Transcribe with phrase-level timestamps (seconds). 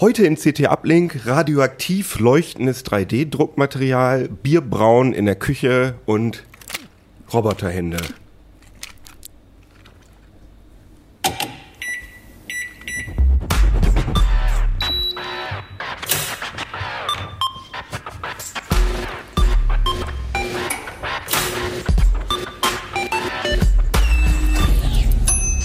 [0.00, 6.44] Heute in CT Uplink radioaktiv leuchtendes 3D-Druckmaterial, Bierbraun in der Küche und
[7.32, 7.98] Roboterhände.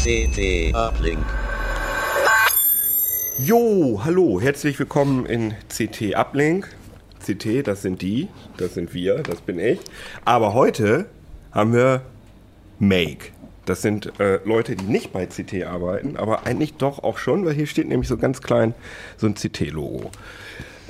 [0.04, 1.43] CT Uplink.
[3.40, 6.70] Jo, hallo, herzlich willkommen in CT Uplink.
[7.20, 9.80] CT, das sind die, das sind wir, das bin ich.
[10.24, 11.08] Aber heute
[11.52, 12.04] haben wir
[12.78, 13.32] Make.
[13.66, 17.56] Das sind äh, Leute, die nicht bei CT arbeiten, aber eigentlich doch auch schon, weil
[17.56, 18.76] hier steht nämlich so ganz klein
[19.18, 20.12] so ein CT-Logo.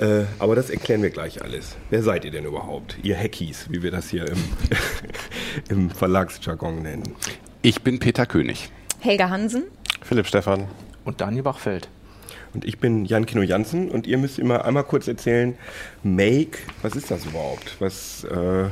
[0.00, 1.76] Äh, aber das erklären wir gleich alles.
[1.88, 2.98] Wer seid ihr denn überhaupt?
[3.02, 4.38] Ihr Hackies, wie wir das hier im,
[5.70, 7.14] im Verlagsjargon nennen.
[7.62, 8.70] Ich bin Peter König.
[9.00, 9.64] Helga Hansen.
[10.02, 10.68] Philipp Stephan.
[11.06, 11.88] Und Daniel Bachfeld.
[12.54, 15.56] Und ich bin Jan Kino Jansen und ihr müsst immer einmal kurz erzählen,
[16.02, 17.76] Make, was ist das überhaupt?
[17.80, 18.68] Was, äh,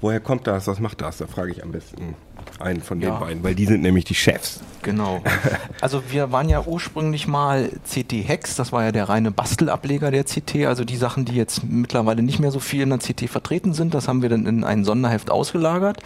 [0.00, 0.66] woher kommt das?
[0.66, 1.18] Was macht das?
[1.18, 2.14] Da frage ich am besten
[2.60, 3.16] einen von den Ja.
[3.18, 4.60] beiden, weil die sind nämlich die Chefs.
[4.82, 5.20] Genau.
[5.80, 10.24] Also wir waren ja ursprünglich mal CT Hex, das war ja der reine Bastelableger der
[10.24, 13.74] CT, also die Sachen, die jetzt mittlerweile nicht mehr so viel in der CT vertreten
[13.74, 15.98] sind, das haben wir dann in ein Sonderheft ausgelagert.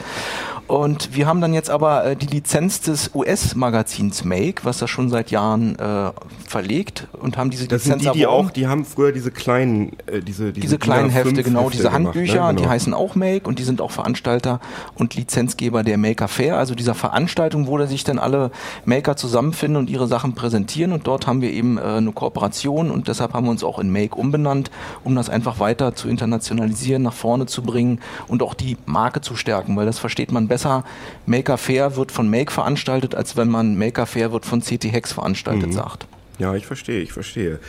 [0.67, 5.09] Und wir haben dann jetzt aber äh, die Lizenz des US-Magazins Make, was das schon
[5.11, 6.11] seit Jahren äh,
[6.47, 8.49] verlegt und haben diese Das sind Lizenz die, die erworben.
[8.49, 11.85] auch, die haben früher diese kleinen, äh, diese, diese kleinen DIN A5 Hefte, genau, diese
[11.85, 12.55] gemacht, Handbücher, ne?
[12.57, 12.71] die Genau.
[12.71, 14.61] heißen auch Make und die sind auch Veranstalter
[14.95, 18.51] und Lizenzgeber der Maker Fair, also dieser Veranstaltung, wo da sich dann alle
[18.85, 23.09] Maker zusammenfinden und ihre Sachen präsentieren und dort haben wir eben äh, eine Kooperation und
[23.09, 24.71] deshalb haben wir uns auch in Make umbenannt,
[25.05, 29.37] um das einfach weiter zu internationalisieren, nach vorne zu bringen und auch die Marke zu
[29.37, 30.85] stärken, weil das versteht man besser.
[31.27, 35.13] Maker Fair wird von Make veranstaltet, als wenn man Maker Fair wird von CT Hex
[35.13, 35.73] veranstaltet Mhm.
[35.73, 36.07] sagt.
[36.39, 37.61] Ja, ich verstehe, ich verstehe.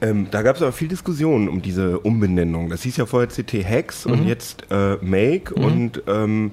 [0.00, 2.68] Ähm, da gab es aber viel Diskussion um diese Umbenennung.
[2.68, 4.12] Das hieß ja vorher CT Hex Mhm.
[4.12, 6.52] und jetzt äh, Make und ähm,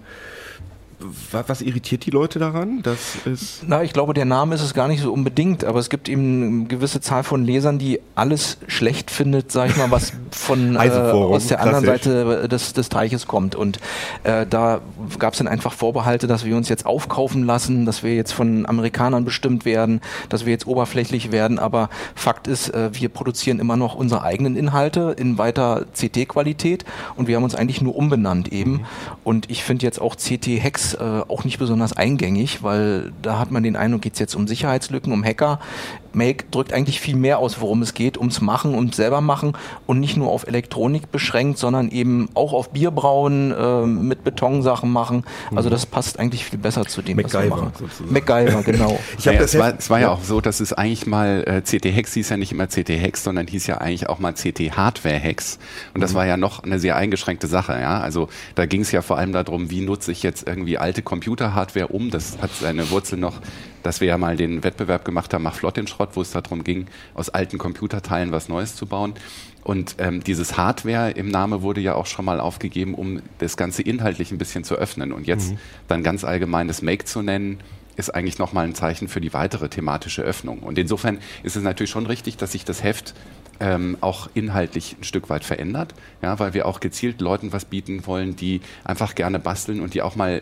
[1.32, 2.82] was irritiert die Leute daran?
[2.84, 5.90] Das ist Na, ich glaube, der Name ist es gar nicht so unbedingt, aber es
[5.90, 10.14] gibt eben eine gewisse Zahl von Lesern, die alles schlecht findet, sag ich mal, was
[10.32, 12.04] von äh, aus der anderen klassisch.
[12.04, 13.56] Seite des, des Teiches kommt.
[13.56, 13.80] Und
[14.24, 14.82] äh, da
[15.18, 18.66] gab es dann einfach Vorbehalte, dass wir uns jetzt aufkaufen lassen, dass wir jetzt von
[18.66, 21.60] Amerikanern bestimmt werden, dass wir jetzt oberflächlich werden.
[21.60, 26.84] Aber Fakt ist, äh, wir produzieren immer noch unsere eigenen Inhalte in weiter CT-Qualität
[27.16, 28.82] und wir haben uns eigentlich nur umbenannt eben.
[29.24, 30.48] Und ich finde jetzt auch CT
[30.90, 34.36] Hex äh, auch nicht besonders eingängig, weil da hat man den Eindruck, geht es jetzt
[34.36, 35.60] um Sicherheitslücken, um Hacker.
[36.16, 39.54] Make drückt eigentlich viel mehr aus, worum es geht, ums Machen, ums selber machen
[39.88, 45.24] und nicht nur auf Elektronik beschränkt, sondern eben auch auf Bierbrauen, äh, mit Betonsachen machen.
[45.56, 47.72] Also das passt eigentlich viel besser zu dem, was wir MacGyver machen.
[47.78, 48.14] sozusagen.
[48.14, 49.00] MacGyver, genau.
[49.18, 51.62] Ich naja, das es, war, es war ja auch so, dass es eigentlich mal äh,
[51.62, 54.72] CT Hex hieß ja nicht immer CT Hex, sondern hieß ja eigentlich auch mal CT
[54.78, 55.58] Hardware Hex.
[55.94, 56.02] Und Mhm.
[56.02, 57.80] das war ja noch eine sehr eingeschränkte Sache.
[57.80, 61.02] Ja, also da ging es ja vor allem darum, wie nutze ich jetzt irgendwie alte
[61.02, 62.10] Computer-Hardware um.
[62.12, 63.42] Das hat seine Wurzel noch,
[63.84, 66.64] dass wir ja mal den Wettbewerb gemacht haben, mach flott den Schrott, wo es darum
[66.64, 69.14] ging, aus alten Computerteilen was Neues zu bauen.
[69.64, 73.82] Und ähm, dieses Hardware im Name wurde ja auch schon mal aufgegeben, um das Ganze
[73.82, 75.12] inhaltlich ein bisschen zu öffnen.
[75.12, 75.54] Und jetzt
[75.88, 77.60] dann ganz allgemein das Make zu nennen,
[77.96, 80.60] ist eigentlich nochmal ein Zeichen für die weitere thematische Öffnung.
[80.60, 83.14] Und insofern ist es natürlich schon richtig, dass sich das Heft
[83.60, 88.06] ähm, auch inhaltlich ein Stück weit verändert, ja, weil wir auch gezielt Leuten was bieten
[88.06, 90.42] wollen, die einfach gerne basteln und die auch mal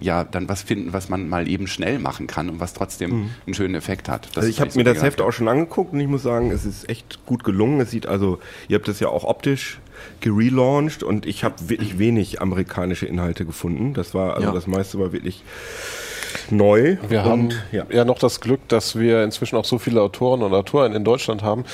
[0.00, 3.54] ja dann was finden, was man mal eben schnell machen kann und was trotzdem einen
[3.54, 4.26] schönen Effekt hat.
[4.28, 6.64] Das also ich habe mir das Heft auch schon angeguckt und ich muss sagen, es
[6.64, 7.80] ist echt gut gelungen.
[7.80, 9.78] Es sieht also, ihr habt das ja auch optisch
[10.20, 13.94] gerelauncht und ich habe wirklich wenig amerikanische Inhalte gefunden.
[13.94, 14.54] Das war also Ja.
[14.54, 15.42] das meiste war wirklich
[16.50, 16.98] neu.
[17.08, 17.86] Wir und, haben ja.
[17.90, 18.04] ja.
[18.04, 21.64] noch das Glück, dass wir inzwischen auch so viele Autoren und Autoren in Deutschland haben,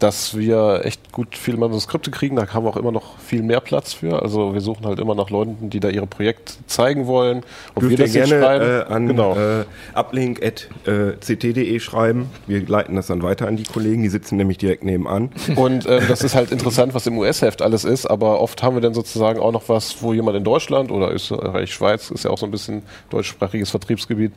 [0.00, 2.36] dass wir echt gut viele Manuskripte kriegen.
[2.36, 4.22] Da haben wir auch immer noch viel mehr Platz für.
[4.22, 7.44] Also wir suchen halt immer nach Leuten, die da ihre Projekte zeigen wollen.
[7.74, 8.64] Ob Dürft wir das jetzt gerne schreiben.
[8.64, 9.36] äh, an genau.
[9.36, 12.30] äh, uplink.ct.de schreiben.
[12.46, 15.30] Wir leiten das dann weiter an die Kollegen, die sitzen nämlich direkt nebenan.
[15.56, 18.80] Und ähm, das ist halt interessant, was im US-Heft alles ist, aber oft haben wir
[18.80, 22.38] dann sozusagen auch noch was, wo jemand in Deutschland oder Österreich, Schweiz, ist ja auch
[22.38, 24.32] so ein bisschen deutschsprachiges Vertriebsgebiet,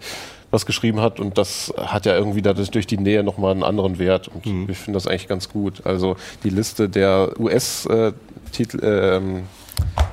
[0.54, 3.98] was geschrieben hat und das hat ja irgendwie dadurch durch die Nähe nochmal einen anderen
[4.00, 5.86] Wert und ich finde das eigentlich ganz gut.
[5.86, 9.44] Also die Liste der US-Titel, ähm,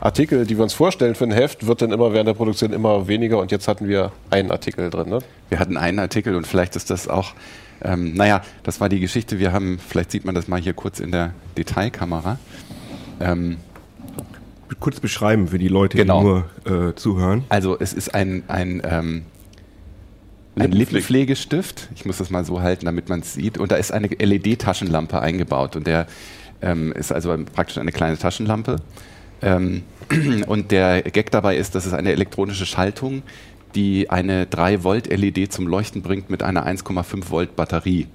[0.00, 3.06] Artikel, die wir uns vorstellen für ein Heft, wird dann immer während der Produktion immer
[3.06, 5.10] weniger und jetzt hatten wir einen Artikel drin.
[5.10, 5.18] Ne?
[5.50, 7.32] Wir hatten einen Artikel und vielleicht ist das auch,
[7.82, 9.38] ähm, naja, das war die Geschichte.
[9.38, 12.38] Wir haben, vielleicht sieht man das mal hier kurz in der Detailkamera.
[13.20, 13.58] Ähm,
[14.78, 16.20] Kurz beschreiben für die Leute, Genau.
[16.64, 17.44] die nur äh, zuhören.
[17.48, 19.22] also es ist ein, ein ähm,
[20.56, 21.88] ein Lippenpflegestift.
[21.94, 23.58] Ich muss das mal so halten, damit man es sieht.
[23.58, 25.76] Und da ist eine LED-Taschenlampe eingebaut.
[25.76, 26.06] Und der
[26.62, 28.76] ähm, ist also praktisch eine kleine Taschenlampe.
[29.42, 29.82] Ähm,
[30.46, 33.22] und der Gag dabei ist, dass es eine elektronische Schaltung,
[33.74, 38.08] die eine 3 Volt LED zum Leuchten bringt mit einer 1,5 Volt Batterie.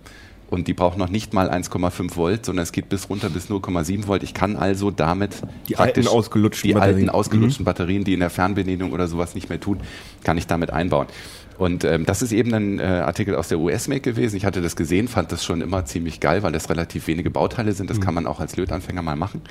[0.47, 4.07] Und die braucht noch nicht mal 1,5 Volt, sondern es geht bis runter bis 0,7
[4.07, 4.21] Volt.
[4.21, 5.35] Ich kann also damit
[5.67, 6.97] die alten ausgelutschten die Batterien.
[6.97, 7.65] alten ausgelutschten mhm.
[7.65, 9.79] Batterien, die in der Fernbedienung oder sowas nicht mehr tun,
[10.23, 11.07] kann ich damit einbauen.
[11.57, 14.35] Und ähm, das ist eben ein äh, Artikel aus der US-Make gewesen.
[14.35, 17.71] Ich hatte das gesehen, fand das schon immer ziemlich geil, weil das relativ wenige Bauteile
[17.73, 17.89] sind.
[17.89, 18.03] Das mhm.
[18.03, 19.41] kann man auch als Lötanfänger mal machen.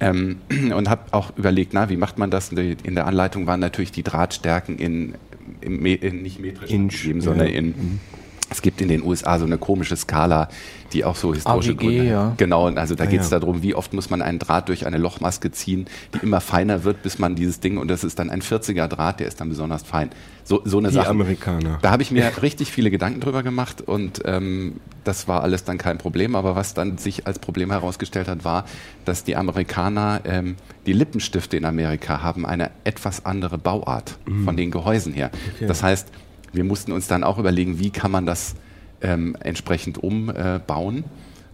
[0.00, 0.38] Ähm,
[0.74, 2.50] und habe auch überlegt, na, wie macht man das?
[2.52, 5.14] In der Anleitung waren natürlich die Drahtstärken in,
[5.60, 7.54] in, in nicht metrisch Inch, angegeben, sondern ja.
[7.54, 8.00] in Mhm.
[8.50, 10.48] Es gibt in den USA so eine komische Skala,
[10.94, 12.32] die auch so historische AWG, Gründe ja.
[12.38, 13.38] Genau, und also da Ah, geht es ja.
[13.38, 17.02] darum, wie oft muss man einen Draht durch eine Lochmaske ziehen, die immer feiner wird,
[17.02, 19.82] bis man dieses Ding, und das ist dann ein 40er Draht, der ist dann besonders
[19.82, 20.08] fein.
[20.44, 21.08] So, so eine Die Sache.
[21.08, 21.78] Amerikaner.
[21.82, 25.76] Da habe ich mir richtig viele Gedanken drüber gemacht und ähm, das war alles dann
[25.76, 26.34] kein Problem.
[26.34, 28.64] Aber was dann sich als Problem herausgestellt hat, war,
[29.04, 30.56] dass die Amerikaner, ähm,
[30.86, 35.30] die Lippenstifte in Amerika haben eine etwas andere Bauart von den Gehäusen her.
[35.56, 35.66] Okay.
[35.66, 36.08] Das heißt,
[36.52, 38.54] wir mussten uns dann auch überlegen, wie kann man das
[39.00, 41.04] ähm, entsprechend umbauen.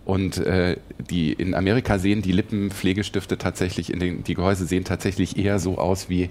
[0.05, 0.77] Und äh,
[1.11, 5.79] die in Amerika sehen die Lippenpflegestifte tatsächlich in den die Gehäuse sehen tatsächlich eher so
[5.79, 6.29] aus wie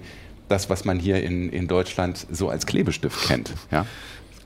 [0.48, 3.52] das, was man hier in, in Deutschland so als Klebestift kennt.
[3.72, 3.86] Ja?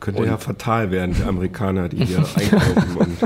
[0.00, 3.16] Könnte Und- ja fatal werden, die Amerikaner, die hier einkaufen.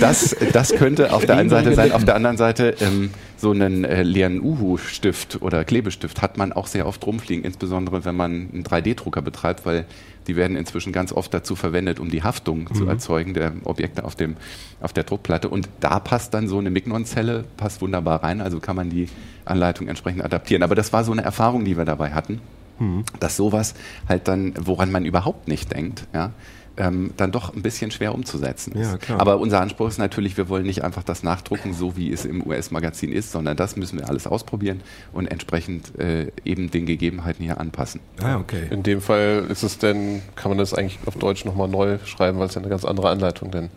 [0.00, 1.92] Das, das könnte auf der einen Seite sein.
[1.92, 6.66] Auf der anderen Seite ähm, so einen äh, leeren Uhu-Stift oder Klebestift hat man auch
[6.68, 9.86] sehr oft rumfliegen, insbesondere wenn man einen 3D-Drucker betreibt, weil
[10.26, 14.14] die werden inzwischen ganz oft dazu verwendet, um die Haftung zu erzeugen der Objekte auf,
[14.14, 14.36] dem,
[14.80, 15.48] auf der Druckplatte.
[15.48, 19.08] Und da passt dann so eine Mignon-Zelle, passt wunderbar rein, also kann man die
[19.44, 20.62] Anleitung entsprechend adaptieren.
[20.62, 22.40] Aber das war so eine Erfahrung, die wir dabei hatten,
[23.20, 23.74] dass sowas
[24.08, 26.32] halt dann, woran man überhaupt nicht denkt, ja,
[26.76, 28.90] ähm, dann doch ein bisschen schwer umzusetzen ist.
[28.90, 29.20] Ja, klar.
[29.20, 32.44] Aber unser Anspruch ist natürlich, wir wollen nicht einfach das nachdrucken, so wie es im
[32.44, 34.80] US-Magazin ist, sondern das müssen wir alles ausprobieren
[35.12, 38.00] und entsprechend äh, eben den Gegebenheiten hier anpassen.
[38.20, 38.68] ah, okay.
[38.70, 42.38] In dem Fall ist es denn, kann man das eigentlich auf Deutsch nochmal neu schreiben,
[42.38, 43.70] weil es ja eine ganz andere Anleitung denn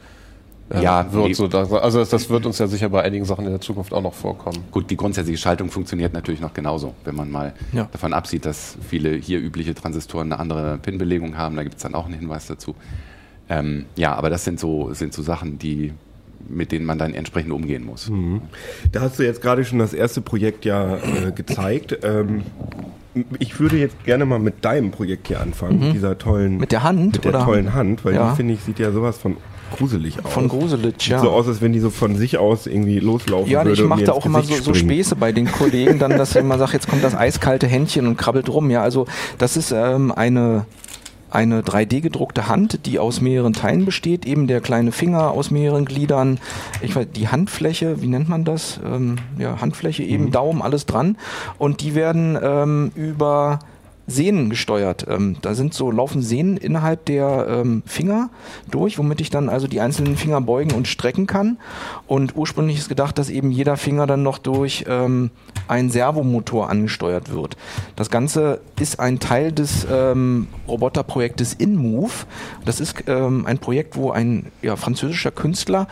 [0.69, 1.35] äh, Ja, wird.
[1.35, 4.01] So, da, also das, wird uns ja sicher bei einigen Sachen in der Zukunft auch
[4.01, 4.59] noch vorkommen.
[4.71, 7.87] Gut, die grundsätzliche Schaltung funktioniert natürlich noch genauso, wenn man mal Ja.
[7.91, 11.55] davon absieht, dass viele hier übliche Transistoren eine andere Pin-Belegung haben.
[11.55, 12.75] Da gibt es dann auch einen Hinweis dazu.
[13.49, 15.93] Ähm, ja, aber das sind so, sind so Sachen, die,
[16.49, 18.11] mit denen man dann entsprechend umgehen muss.
[18.91, 21.97] Da hast du jetzt gerade schon das erste Projekt ja äh, gezeigt.
[22.03, 22.43] Ähm,
[23.39, 26.59] ich würde jetzt gerne mal mit deinem Projekt hier anfangen, mit dieser tollen, Mhm.
[26.59, 27.45] Mit der Hand, mit der oder?
[27.45, 28.29] tollen Hand, weil Ja.
[28.31, 29.37] die finde ich sieht ja sowas von
[29.75, 30.31] gruselig aus.
[30.33, 31.19] Von Sieht ja.
[31.19, 33.73] so aus, als wenn die so von sich aus irgendwie loslaufen Ja, würde.
[33.73, 34.73] ich und mache da auch immer so, so.
[34.73, 38.17] Späße bei den Kollegen, dann, dass ich immer sage, jetzt kommt das eiskalte Händchen und
[38.17, 38.69] krabbelt rum.
[38.69, 39.05] Ja, also
[39.37, 40.65] das ist ähm, eine
[41.29, 45.85] eine 3D gedruckte Hand, die aus mehreren Teilen besteht, eben der kleine Finger aus mehreren
[45.85, 46.39] Gliedern,
[46.81, 48.79] ich weiß, die Handfläche, wie nennt man das?
[48.85, 51.17] Ähm, ja, Handfläche, eben Daumen, alles dran.
[51.57, 53.59] Und die werden ähm, über
[54.07, 55.05] Sehnen gesteuert.
[55.09, 58.29] Ähm, da sind so laufen Sehnen innerhalb der ähm, Finger
[58.71, 61.57] durch, womit ich dann also die einzelnen Finger beugen und strecken kann.
[62.07, 65.29] Und ursprünglich ist gedacht, dass eben jeder Finger dann noch durch ähm,
[65.67, 67.57] einen Servomotor angesteuert wird.
[67.97, 72.25] Das Ganze ist ein Teil des ähm, Roboterprojektes InMove.
[72.63, 75.87] Das ist ähm, ein Projekt, wo ein ja, französischer Künstler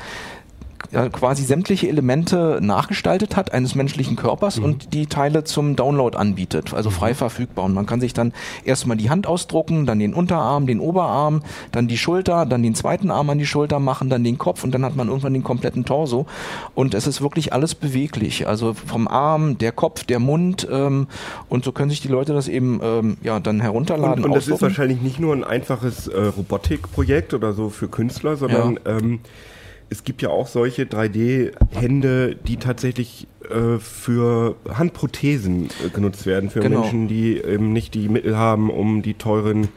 [0.92, 6.74] ja, quasi sämtliche Elemente nachgestaltet hat eines menschlichen Körpers und die Teile zum Download anbietet,
[6.74, 7.66] also frei verfügbar.
[7.66, 11.88] Und man kann sich dann erstmal die Hand ausdrucken, dann den Unterarm, den Oberarm, dann
[11.88, 14.86] die Schulter, dann den zweiten Arm an die Schulter machen, dann den Kopf und dann
[14.86, 16.26] hat man irgendwann den kompletten Torso.
[16.74, 21.08] Und es ist wirklich alles beweglich, also vom Arm, der Kopf, der Mund ähm,
[21.50, 24.24] und so können sich die Leute das eben ähm, ja dann herunterladen.
[24.24, 28.36] Und, und das ist wahrscheinlich nicht nur ein einfaches äh, Robotikprojekt oder so für Künstler,
[28.36, 29.20] sondern ähm,
[29.90, 36.60] es gibt ja auch solche 3D-Hände, die tatsächlich äh, für Handprothesen äh, genutzt werden, für
[36.62, 36.82] Genau.
[36.82, 39.68] Menschen, die eben nicht die Mittel haben, um die teuren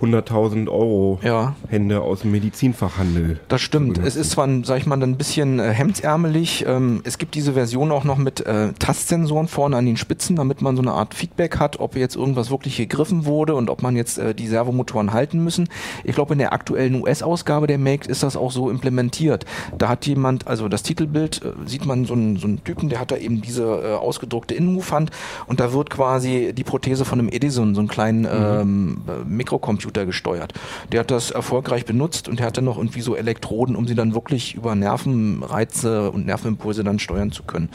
[0.00, 1.54] 100.000 Euro Ja.
[1.68, 3.40] Hände aus dem Medizinfachhandel.
[3.48, 3.98] Das stimmt.
[3.98, 6.64] Es ist zwar, sag ich mal, ein bisschen äh, hemdsärmelig.
[6.66, 10.62] Ähm, es gibt diese Version auch noch mit äh, Tastsensoren vorne an den Spitzen, damit
[10.62, 13.96] man so eine Art Feedback hat, ob jetzt irgendwas wirklich gegriffen wurde und ob man
[13.96, 15.68] jetzt äh, die Servomotoren halten müssen.
[16.04, 19.44] Ich glaube, in der aktuellen US-Ausgabe der Make ist das auch so implementiert.
[19.76, 23.10] Da hat jemand, also das Titelbild, sieht man so einen, so einen Typen, der hat
[23.10, 25.10] da eben diese ausgedruckte InMove-Hand
[25.46, 29.87] und da wird quasi die Prothese von einem Edison, so einen kleinen ähm, äh, Mikrocomputer
[29.88, 30.52] Computer gesteuert.
[30.92, 34.14] Der hat das erfolgreich benutzt und er hatte noch irgendwie so Elektroden, um sie dann
[34.14, 37.70] wirklich über Nervenreize und Nervenimpulse dann steuern zu können.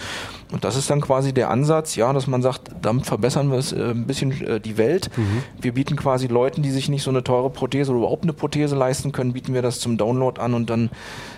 [0.52, 3.72] Und das ist dann quasi der Ansatz, ja, dass man sagt, damit verbessern wir es
[3.72, 5.10] äh, ein bisschen äh, die Welt.
[5.18, 5.44] Mhm.
[5.60, 8.76] Wir bieten quasi Leuten, die sich nicht so eine teure Prothese oder überhaupt eine Prothese
[8.76, 10.92] leisten können, bieten wir das zum Download an und dann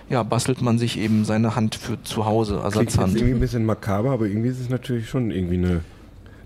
[0.09, 3.13] ja, bastelt man sich eben seine Hand für zu Hause, Ersatzhand.
[3.13, 5.81] Klingt irgendwie ein bisschen makaber, aber irgendwie ist es natürlich schon irgendwie eine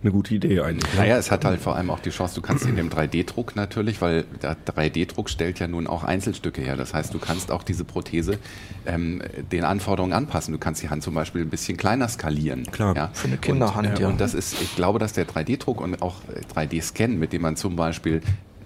[0.01, 0.93] eine gute Idee eigentlich.
[0.95, 4.01] Naja, es hat halt vor allem auch die Chance, du kannst in dem 3D-Druck natürlich,
[4.01, 6.77] weil der 3D-Druck stellt ja nun auch Einzelstücke her.
[6.77, 8.37] Das heißt, du kannst auch diese Prothese
[8.85, 10.53] ähm, den Anforderungen anpassen.
[10.53, 12.63] Du kannst die Hand zum Beispiel ein bisschen kleiner skalieren.
[12.71, 13.09] Klar, ja?
[13.13, 14.07] für eine Kinderhand, und, äh, ja.
[14.07, 16.21] Und das ist, ich glaube, dass der 3D-Druck und auch
[16.55, 18.21] 3D-Scan, mit dem man zum Beispiel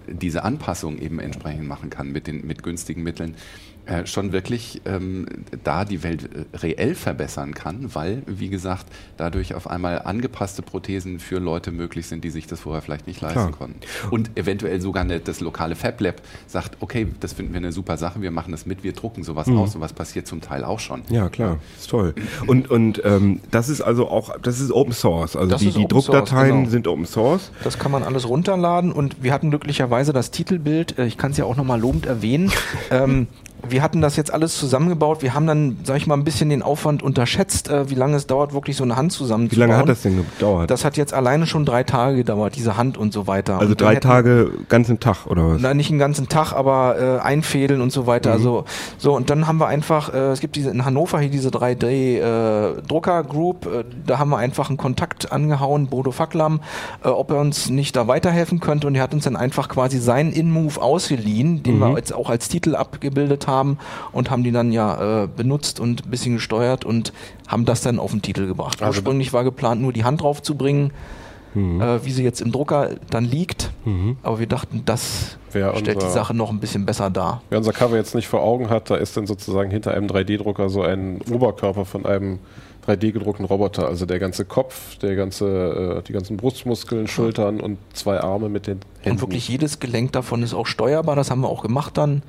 [0.06, 3.36] diese Anpassung eben entsprechend machen kann mit den mit günstigen Mitteln,
[3.86, 5.26] äh, schon wirklich ähm,
[5.62, 8.86] da die Welt äh, reell verbessern kann, weil, wie gesagt,
[9.18, 13.20] dadurch auf einmal angepasste Prothesen für Leute möglich sind, die sich das vorher vielleicht nicht
[13.20, 13.52] leisten Klar.
[13.52, 13.80] konnten.
[14.10, 17.98] Und eventuell sogar eine, das lokale Fab Lab sagt, okay, das finden wir eine super
[17.98, 19.58] Sache, wir machen das mit, wir drucken sowas mhm.
[19.58, 19.72] aus.
[19.72, 21.02] Sowas passiert zum Teil auch schon.
[21.10, 22.14] Ja, klar, ist toll.
[22.46, 25.36] Und, und ähm, das ist also auch, das ist Open Source.
[25.36, 26.70] Also die, die Druckdateien Source, genau.
[26.70, 27.50] sind Open Source.
[27.62, 31.36] Das kann man alles runterladen und wir hatten glücklicherweise das Titelbild, äh, ich kann es
[31.36, 32.50] ja auch nochmal lobend erwähnen,
[32.90, 33.26] ähm,
[33.68, 35.22] wir hatten das jetzt alles zusammengebaut.
[35.22, 38.26] Wir haben dann, sag ich mal, ein bisschen den Aufwand unterschätzt, äh, wie lange es
[38.26, 39.68] dauert, wirklich so eine Hand zusammenzubauen.
[39.68, 40.70] Wie lange hat das denn gedauert?
[40.70, 43.58] Das hat jetzt alleine schon drei Tage gedauert, diese Hand und so weiter.
[43.58, 45.60] Also drei Tage, ganzen Tag oder was?
[45.60, 48.30] Nein, nicht einen ganzen Tag, aber äh, einfädeln und so weiter.
[48.30, 48.36] Mhm.
[48.36, 48.64] Also
[48.98, 51.84] so und dann haben wir einfach, äh, es gibt diese in Hannover hier diese 3D
[51.84, 52.74] äh.
[52.74, 56.60] Äh, da haben wir einfach einen Kontakt angehauen, Bodo Facklam,
[57.04, 59.98] äh, ob er uns nicht da weiterhelfen könnte und er hat uns dann einfach quasi
[59.98, 61.80] seinen In-Move ausgeliehen, den mhm.
[61.80, 63.78] wir jetzt auch als Titel abgebildet haben haben
[64.12, 67.12] und haben die dann ja äh, benutzt und ein bisschen gesteuert und
[67.46, 68.82] haben das dann auf den Titel gebracht.
[68.82, 70.92] Also Ursprünglich war geplant, nur die Hand drauf zu bringen,
[71.54, 71.80] mhm.
[71.80, 73.70] äh, wie sie jetzt im Drucker dann liegt.
[73.84, 74.16] Mhm.
[74.22, 77.42] Aber wir dachten, das wer stellt unser, die Sache noch ein bisschen besser dar.
[77.50, 80.68] Wer unser Cover jetzt nicht vor Augen hat, da ist dann sozusagen hinter einem 3D-Drucker
[80.68, 82.38] so ein Oberkörper von einem
[82.86, 83.88] 3D gedruckten Roboter.
[83.88, 88.66] Also der ganze Kopf, der ganze, äh, die ganzen Brustmuskeln, Schultern und zwei Arme mit
[88.66, 89.10] den Händen.
[89.10, 91.16] Und wirklich jedes Gelenk davon ist auch steuerbar.
[91.16, 92.22] Das haben wir auch gemacht dann.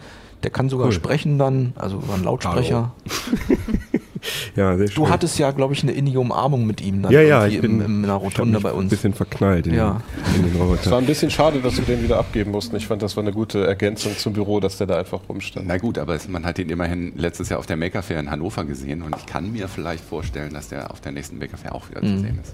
[0.43, 0.93] Der kann sogar cool.
[0.93, 2.93] sprechen dann, also über einen Lautsprecher.
[4.55, 4.95] ja, sehr schön.
[4.95, 7.81] Du hattest ja, glaube ich, eine innige Umarmung mit ihm dann ja, ja, ich bin,
[7.81, 8.85] im, in einer Rotunde bei uns.
[8.85, 10.01] Ein bisschen verknallt in, ja.
[10.35, 10.81] in den Roboter.
[10.81, 12.75] Es war ein bisschen schade, dass wir den wieder abgeben mussten.
[12.75, 15.67] Ich fand, das war eine gute Ergänzung zum Büro, dass der da einfach rumstand.
[15.67, 18.29] Na gut, aber es, man hat ihn immerhin letztes Jahr auf der Maker Fair in
[18.29, 21.73] Hannover gesehen und ich kann mir vielleicht vorstellen, dass der auf der nächsten Maker Fair
[21.73, 22.17] auch wieder mhm.
[22.17, 22.53] zu sehen ist.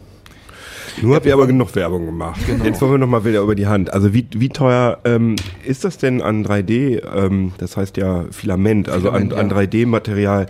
[1.01, 2.39] Nur habt ihr aber genug Werbung gemacht.
[2.45, 2.63] Genau.
[2.63, 3.93] Jetzt wollen wir nochmal wieder über die Hand.
[3.93, 8.89] Also wie, wie teuer ähm, ist das denn an 3D, ähm, das heißt ja Filament,
[8.89, 9.57] also Filament, an, ja.
[9.57, 10.47] an 3D-Material.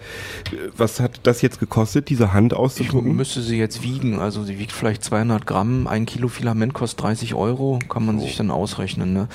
[0.76, 3.12] Was hat das jetzt gekostet, diese Hand auszudrucken?
[3.12, 4.20] Ich müsste sie jetzt wiegen.
[4.20, 5.88] Also sie wiegt vielleicht 200 Gramm.
[5.88, 7.80] Ein Kilo Filament kostet 30 Euro.
[7.90, 8.22] Kann man oh.
[8.22, 9.14] sich dann ausrechnen.
[9.14, 9.28] Ne?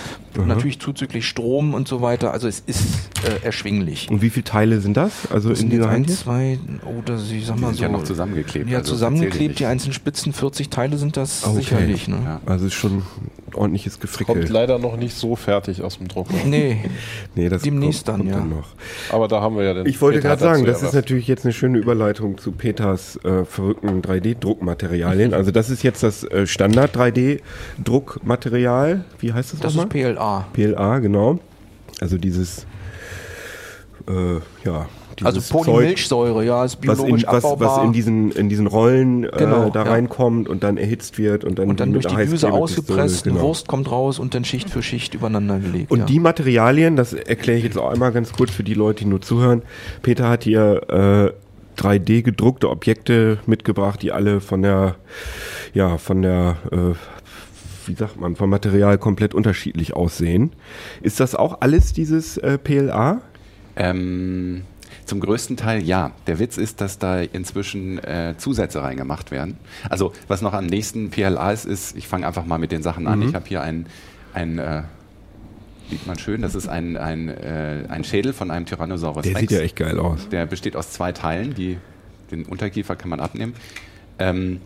[0.44, 2.32] Natürlich zuzüglich Strom und so weiter.
[2.32, 4.08] Also es ist äh, erschwinglich.
[4.10, 5.30] Und wie viele Teile sind das?
[5.30, 6.08] Also das in dieser Hand?
[6.08, 7.82] Ein, zwei, oder oh, ich sag mal die so.
[7.82, 8.70] ja noch zusammengeklebt.
[8.70, 11.56] Ja, also zusammengeklebt, die einzelnen Spitzen, 40 Teile Teile sind das okay.
[11.56, 12.06] sicherlich.
[12.08, 12.18] Ne?
[12.24, 12.40] Ja.
[12.46, 13.02] Also ist schon
[13.54, 14.34] ordentliches Gefrickel.
[14.34, 16.34] Kommt leider noch nicht so fertig aus dem Drucker.
[16.44, 16.84] Nee,
[17.34, 18.36] nee das demnächst kommt, dann, ja.
[18.36, 18.68] Dann noch.
[19.10, 21.52] Aber da haben wir ja den Ich wollte gerade sagen, das ist natürlich jetzt eine
[21.52, 25.34] schöne Überleitung zu Peters äh, verrückten 3D-Druckmaterialien.
[25.34, 29.04] also das ist jetzt das äh, Standard 3D-Druckmaterial.
[29.18, 30.46] Wie heißt das Das ist PLA.
[30.52, 31.40] PLA, genau.
[32.00, 32.66] Also dieses
[34.08, 34.88] äh, ja,
[35.24, 37.78] also Polymilchsäure, ja, ist biologisch was in, abbaubar.
[37.78, 39.90] Was in diesen, in diesen Rollen äh, genau, da ja.
[39.90, 43.36] reinkommt und dann erhitzt wird und dann, und dann durch die Düse ausgepresst, genau.
[43.36, 45.90] eine Wurst kommt raus und dann Schicht für Schicht übereinander gelegt.
[45.90, 46.04] Und ja.
[46.06, 49.22] die Materialien, das erkläre ich jetzt auch einmal ganz kurz für die Leute, die nur
[49.22, 49.62] zuhören.
[50.02, 51.34] Peter hat hier
[51.76, 54.96] äh, 3D gedruckte Objekte mitgebracht, die alle von der,
[55.74, 56.94] ja, von der äh,
[57.88, 60.52] wie sagt man, vom Material komplett unterschiedlich aussehen.
[61.02, 63.20] Ist das auch alles dieses äh, PLA?
[63.76, 64.62] Ähm,
[65.04, 66.12] zum größten Teil ja.
[66.26, 69.56] Der Witz ist, dass da inzwischen äh, Zusätze reingemacht werden.
[69.88, 73.06] Also was noch am nächsten PLA ist, ist, ich fange einfach mal mit den Sachen
[73.06, 73.20] an.
[73.20, 73.28] Mhm.
[73.28, 73.86] Ich habe hier ein,
[74.32, 74.82] ein äh,
[75.90, 79.40] sieht man schön, das ist ein, ein, äh, ein Schädel von einem Tyrannosaurus Der Rex.
[79.40, 80.28] sieht ja echt geil aus.
[80.28, 81.78] Der besteht aus zwei Teilen, die,
[82.30, 83.54] den Unterkiefer kann man abnehmen.
[84.18, 84.60] Ähm,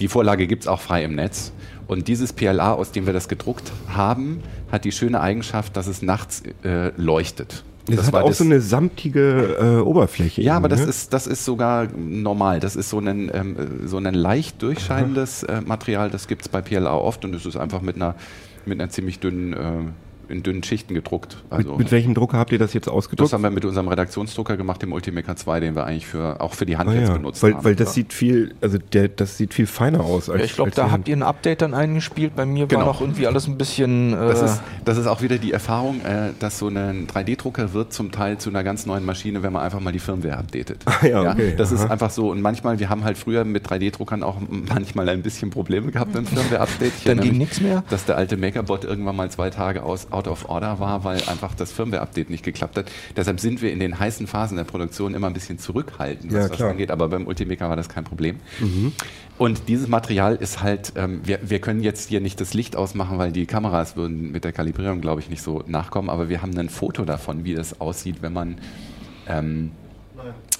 [0.00, 1.52] die Vorlage gibt es auch frei im Netz.
[1.86, 6.02] Und dieses PLA, aus dem wir das gedruckt haben, hat die schöne Eigenschaft, dass es
[6.02, 7.64] nachts äh, leuchtet.
[7.86, 10.40] Das, das hat auch das, so eine samtige äh, Oberfläche.
[10.40, 10.86] Ja, aber das ne?
[10.86, 12.60] ist das ist sogar normal.
[12.60, 16.10] Das ist so ein ähm, so ein leicht durchscheinendes äh, Material.
[16.10, 18.14] Das gibt es bei PLA oft und es ist einfach mit einer
[18.64, 19.92] mit einer ziemlich dünnen äh,
[20.28, 21.42] in dünnen Schichten gedruckt.
[21.50, 23.32] Also mit, mit welchem Drucker habt ihr das jetzt das ausgedruckt?
[23.32, 26.66] haben wir mit unserem Redaktionsdrucker gemacht, dem Ultimaker 2, den wir eigentlich für auch für
[26.66, 27.14] die Hand Ah, jetzt ja.
[27.14, 27.64] benutzt weil, haben.
[27.64, 30.28] weil das sieht viel, also der, das sieht viel feiner aus.
[30.30, 32.36] Als, Ja, ich glaube, da habt ihr ein Update dann eingespielt.
[32.36, 32.80] Bei mir Genau.
[32.82, 34.12] war noch irgendwie alles ein bisschen.
[34.12, 37.92] Äh, Das ist, das ist auch wieder die Erfahrung, äh, dass so ein 3D-Drucker wird
[37.92, 40.84] zum Teil zu einer ganz neuen Maschine, wenn man einfach mal die Firmware updatet.
[41.02, 41.92] ja, okay, das ist aha.
[41.92, 42.30] einfach so.
[42.30, 46.26] Und manchmal, wir haben halt früher mit 3D-Druckern auch manchmal ein bisschen Probleme gehabt beim
[46.26, 46.92] Firmware-Update.
[47.06, 47.84] Dann ging nichts mehr?
[47.90, 51.54] Dass der alte Makerbot irgendwann mal zwei Tage aus, out of order war, weil einfach
[51.54, 52.90] das Firmware-Update nicht geklappt hat.
[53.16, 56.48] Deshalb sind wir in den heißen Phasen der Produktion immer ein bisschen zurückhaltend, was Ja,
[56.48, 56.90] das angeht.
[56.90, 58.40] Aber beim Ultimaker war das kein Problem.
[59.36, 63.18] Und dieses Material ist halt, ähm, wir, wir können jetzt hier nicht das Licht ausmachen,
[63.18, 66.08] weil die Kameras würden mit der Kalibrierung, glaube ich, nicht so nachkommen.
[66.08, 68.58] Aber wir haben ein Foto davon, wie das aussieht, wenn man,
[69.28, 69.72] ähm,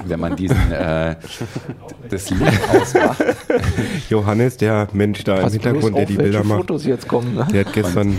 [0.05, 1.17] wenn man diesen, äh,
[2.09, 3.23] das Licht ausmacht.
[4.11, 7.35] Johannes, der Mensch da im pass Hintergrund, bloß der die Bilder macht, Fotos jetzt kommen.
[7.35, 7.47] Ne?
[7.53, 8.19] der hat gestern.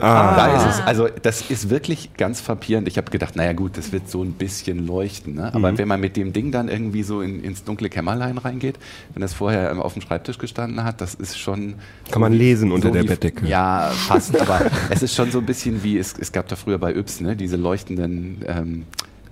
[0.00, 2.88] Da Ah, ist es, also das ist wirklich ganz frappierend.
[2.88, 5.34] Ich habe gedacht, naja gut, das wird so ein bisschen leuchten.
[5.34, 5.54] Ne?
[5.54, 8.78] Aber wenn man mit dem Ding dann irgendwie so in, ins dunkle Kämmerlein reingeht,
[9.14, 11.74] wenn das vorher ähm, auf dem Schreibtisch gestanden hat, das ist schon...
[12.10, 13.46] Kann man lesen unter der Bettdecke.
[13.46, 14.38] Ja, fast.
[14.40, 17.20] aber es ist schon so ein bisschen wie, es, es gab da früher bei Yps,
[17.20, 17.36] ne?
[17.36, 18.84] diese leuchtenden ähm,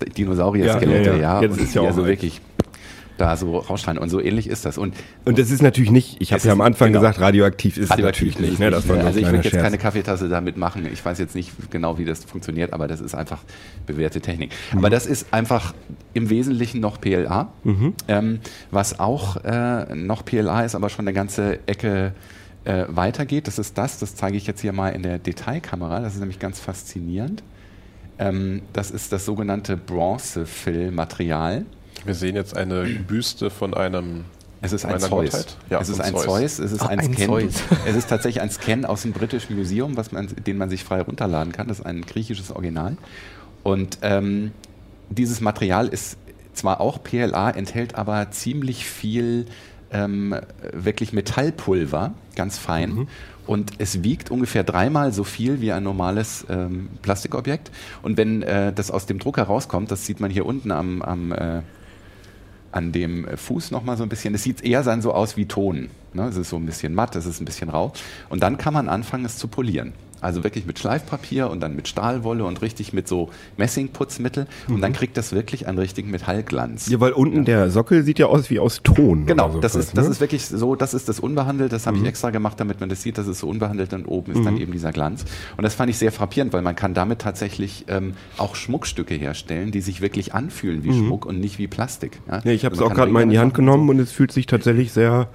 [0.05, 1.11] Dinosaurier-Skelette.
[1.11, 1.43] Ja, ja, Ja.
[1.43, 2.41] Jetzt ist ja auch also wirklich
[3.19, 4.03] da so rausscheinen.
[4.03, 4.79] Und so ähnlich ist das.
[4.79, 4.95] Und
[5.25, 7.01] und das ist natürlich nicht, ich habe ja am Anfang genau.
[7.01, 8.61] gesagt, radioaktiv ist es Radioaktiv natürlich nicht.
[8.61, 8.71] Ne?
[8.71, 9.05] Das war ne?
[9.05, 9.63] Also ich würde jetzt Scherz.
[9.63, 10.89] keine Kaffeetasse damit machen.
[10.93, 13.41] Ich weiß jetzt nicht genau, wie das funktioniert, aber das ist einfach
[13.87, 14.53] bewährte Technik.
[14.73, 14.79] Mhm.
[14.79, 15.75] Aber das ist einfach
[16.15, 17.53] im Wesentlichen noch PLA.
[18.09, 18.41] Ähm,
[18.71, 22.15] was auch äh, noch PLA ist, aber schon eine ganze Ecke
[22.65, 23.47] äh, weitergeht.
[23.47, 26.01] Das ist das, das zeige ich jetzt hier mal in der Detailkamera.
[26.01, 27.43] Das ist nämlich ganz faszinierend.
[28.19, 31.65] Ähm, das ist das sogenannte Bronzefill-Material.
[32.05, 34.25] Wir sehen jetzt eine Büste von einem.
[34.61, 35.57] Es ist ein Zeus.
[35.71, 36.25] Ja, es ist ein Zeus.
[36.25, 36.59] Zeus.
[36.61, 37.27] Es ist Ah, ein ein Scan.
[37.27, 37.55] Zeus.
[37.87, 41.01] Es ist tatsächlich ein Scan aus dem British Museum, was man, den man sich frei
[41.03, 41.67] runterladen kann.
[41.69, 42.97] Das ist ein griechisches Original.
[43.65, 44.53] Und ähm,
[45.11, 46.17] dieses Material ist
[46.55, 49.47] zwar auch PLA, enthält aber ziemlich viel
[49.93, 50.35] ähm,
[50.73, 52.91] wirklich Metallpulver, ganz fein.
[52.91, 53.09] Mhm.
[53.47, 57.71] Und es wiegt ungefähr dreimal so viel wie ein normales ähm, Plastikobjekt.
[58.03, 61.33] Und wenn äh, das aus dem Drucker rauskommt, das sieht man hier unten am, am
[61.33, 61.63] äh,
[62.71, 64.35] an dem Fuß noch mal so ein bisschen.
[64.35, 65.91] Es sieht eher dann so aus wie Ton.
[66.15, 66.25] Ne?
[66.29, 67.93] Es ist so ein bisschen matt, es ist ein bisschen rau.
[68.29, 69.93] Und dann kann man anfangen, es zu polieren.
[70.23, 74.47] Also wirklich mit Schleifpapier und dann mit Stahlwolle und richtig mit so Messingputzmittel.
[74.69, 76.89] Und dann kriegt das wirklich einen richtigen Metallglanz.
[76.89, 79.27] Ja, weil unten der Sockel sieht ja aus wie aus Ton.
[79.27, 80.13] Genau, so das, ist, das ne?
[80.13, 83.03] ist wirklich so, das ist das unbehandelt, das habe ich extra gemacht, damit man das
[83.03, 85.25] sieht, dass es so unbehandelt und oben ist dann eben dieser Glanz.
[85.57, 89.73] Und das fand ich sehr frappierend, weil man kann damit tatsächlich ähm, auch Schmuckstücke herstellen,
[89.73, 92.21] die sich wirklich anfühlen wie Schmuck und nicht wie Plastik.
[92.29, 94.33] Ja, ich habe es Also auch gerade mal in die Hand genommen und es fühlt
[94.33, 95.29] sich tatsächlich sehr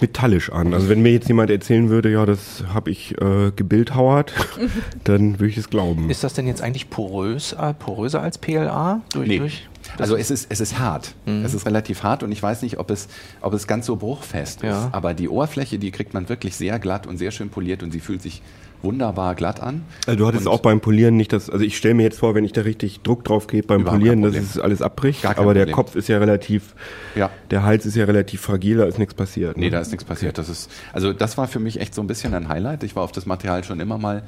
[0.00, 0.74] metallisch an.
[0.74, 3.52] Also wenn mir jetzt jemand erzählen würde, ja, das habe ich äh,
[3.94, 4.32] gebildhauert,
[5.04, 6.10] dann würde ich es glauben.
[6.10, 9.00] Ist das denn jetzt eigentlich porös, äh, poröser als PLA?
[9.12, 9.38] Durch, Nee.
[9.38, 11.14] durch, Also es ist, es ist hart.
[11.26, 13.08] Es ist relativ hart und ich weiß nicht, ob es,
[13.40, 14.86] ob es ganz so bruchfest Ja.
[14.86, 14.94] ist.
[14.94, 18.00] Aber die Oberfläche, die kriegt man wirklich sehr glatt und sehr schön poliert und sie
[18.00, 18.42] fühlt sich
[18.84, 19.82] wunderbar glatt an.
[20.06, 22.34] Also du hattest Und- auch beim Polieren nicht das, also ich stelle mir jetzt vor,
[22.34, 25.24] wenn ich da richtig Druck drauf gebe beim Polieren, dass es alles abbricht.
[25.24, 25.74] Aber der Problem.
[25.74, 26.74] Kopf ist ja relativ,
[27.14, 27.30] Ja.
[27.50, 29.56] der Hals ist ja relativ fragil, da ist nichts passiert.
[29.56, 29.70] Nee, ne?
[29.70, 30.38] da ist nichts passiert.
[30.38, 32.82] Das ist, also das war für mich echt so ein bisschen ein Highlight.
[32.84, 34.22] Ich war auf das Material schon immer mal,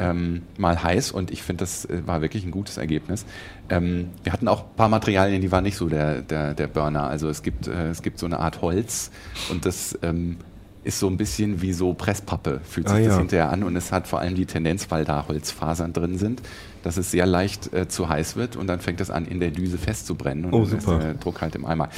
[0.00, 3.26] ähm, mal heiß und ich finde, das äh, war wirklich ein gutes Ergebnis.
[3.68, 7.08] Ähm, wir hatten auch ein paar Materialien, die waren nicht so der, der, der Burner.
[7.08, 9.10] Also es gibt, äh, es gibt so eine Art Holz
[9.50, 10.36] und das ähm,
[10.84, 13.18] ist so ein bisschen wie so Presspappe, fühlt sich Ah, das ja.
[13.18, 16.40] hinterher an und es hat vor allem die Tendenz, weil da Holzfasern drin sind,
[16.82, 19.50] dass es sehr leicht äh, zu heiß wird und dann fängt es an, in der
[19.50, 20.98] Düse festzubrennen und Oh, dann super.
[20.98, 21.88] ist der Druck halt im Eimer.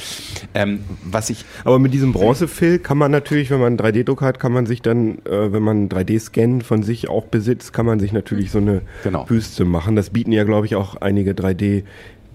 [0.53, 4.39] Ähm, was ich Aber mit diesem Bronzefill kann man natürlich, wenn man einen 3D-Druck hat,
[4.39, 7.99] kann man sich dann, äh, wenn man einen 3D-Scan von sich auch besitzt, kann man
[7.99, 9.23] sich natürlich so eine Genau.
[9.25, 9.95] Büste machen.
[9.95, 11.31] Das bieten ja, glaube ich, auch einige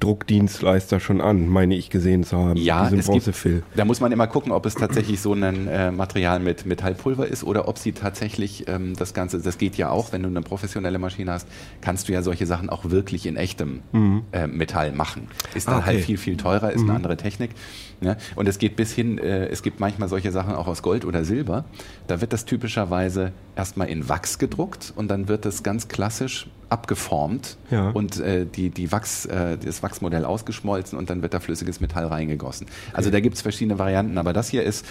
[0.01, 2.57] 3D-Druckdienstleister schon an, meine ich gesehen zu haben.
[2.57, 3.29] Ja, es gibt,
[3.75, 7.45] da muss man immer gucken, ob es tatsächlich so ein äh, Material mit Metallpulver ist
[7.45, 10.99] oder ob sie tatsächlich ähm, das Ganze, das geht ja auch, wenn du eine professionelle
[10.99, 11.49] Maschine hast,
[11.81, 13.81] kannst du ja solche Sachen auch wirklich in echtem
[14.33, 15.29] äh, Metall machen.
[15.55, 15.87] Ist dann Ah, okay.
[15.87, 17.51] halt viel, viel teurer, ist eine andere Technik.
[18.01, 18.17] Ne?
[18.35, 21.25] Und es geht bis hin, äh, es gibt manchmal solche Sachen auch aus Gold oder
[21.25, 21.65] Silber.
[22.07, 27.57] Da wird das typischerweise erstmal in Wachs gedruckt und dann wird es ganz klassisch abgeformt
[27.71, 27.91] Ja.
[27.91, 32.07] und äh, die, die Wachs, äh, das Wachsmodell ausgeschmolzen und dann wird da flüssiges Metall
[32.07, 32.67] reingegossen.
[32.93, 34.85] Also da gibt es verschiedene Varianten, aber das hier ist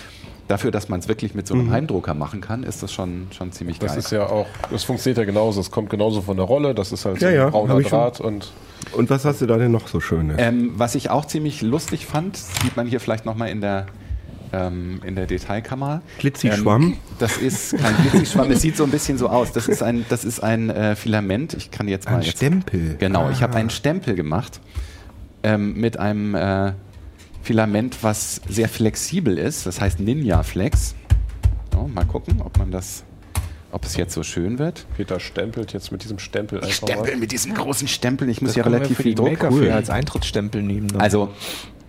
[0.48, 3.52] dafür, dass man es wirklich mit so einem Heimdrucker machen kann, ist das schon, schon
[3.52, 4.00] ziemlich Das geil.
[4.00, 5.60] ist ja auch, das funktioniert ja genauso.
[5.60, 6.74] Es kommt genauso von der Rolle.
[6.76, 8.00] Das ist halt so Ja, ja, ein brauner ich schon.
[8.00, 8.52] Draht und
[8.92, 10.38] Und was hast du da denn noch so Schönes?
[10.40, 13.88] ähm, was ich auch ziemlich lustig fand, sieht man hier vielleicht nochmal in der
[14.54, 16.02] ähm, in der Detailkammer.
[16.20, 16.84] Glitzi-Schwamm?
[16.84, 19.52] Ähm, das ist kein Glitzi-Schwamm, es sieht so ein bisschen so aus.
[19.52, 21.54] Das ist ein, das ist ein äh, Filament.
[21.56, 22.18] Ich kann jetzt mal.
[22.18, 22.96] Ein jetzt, Stempel.
[23.00, 23.58] Genau, ich habe Ah.
[23.58, 24.62] einen Stempel gemacht
[25.44, 26.74] ähm, mit einem äh,
[27.42, 29.66] Filament, was sehr flexibel ist.
[29.66, 30.96] Das heißt Ninja Flex.
[31.74, 33.04] So, mal gucken, ob man das,
[33.76, 34.86] ob es jetzt so schön wird.
[34.96, 38.30] Peter stempelt jetzt mit diesem Stempel einfach Stempel mit diesem großen Stempel.
[38.30, 39.28] Ich muss Das ja relativ für viel Druck.
[39.32, 39.70] Maker Cool.
[39.70, 40.88] Als Eintrittsstempel nehmen.
[40.88, 41.02] dann.
[41.02, 41.30] Also,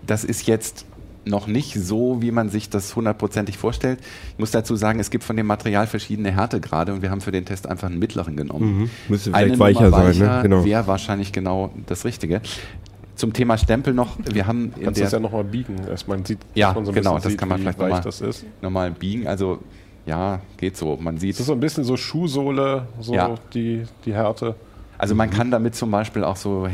[0.04, 0.84] das ist jetzt
[1.24, 4.00] noch nicht so, wie man sich das hundertprozentig vorstellt.
[4.32, 7.32] Ich muss dazu sagen, es gibt von dem Material verschiedene Härtegrade und wir haben für
[7.32, 8.78] den Test einfach einen mittleren genommen.
[8.82, 8.90] Mhm.
[9.08, 10.38] Müsste Eine vielleicht Nummer weicher sein, ne?
[10.42, 10.64] Genau.
[10.64, 12.40] Wäre wahrscheinlich genau das Richtige.
[13.14, 16.24] Zum Thema Stempel noch, wir haben in Kannst du der das ja nochmal biegen, man
[16.24, 17.96] sieht, Ja, man so ein genau, bisschen das sieht, kann man wie vielleicht weich noch
[17.98, 18.44] mal- das ist.
[18.60, 19.26] nochmal biegen.
[19.26, 19.60] Also
[20.06, 20.96] ja, geht so.
[21.00, 23.34] Man sieht, Das ist so ein bisschen so Schuhsohle, so Ja.
[23.52, 24.54] die, die Härte.
[24.98, 26.66] also man kann damit zum Beispiel auch so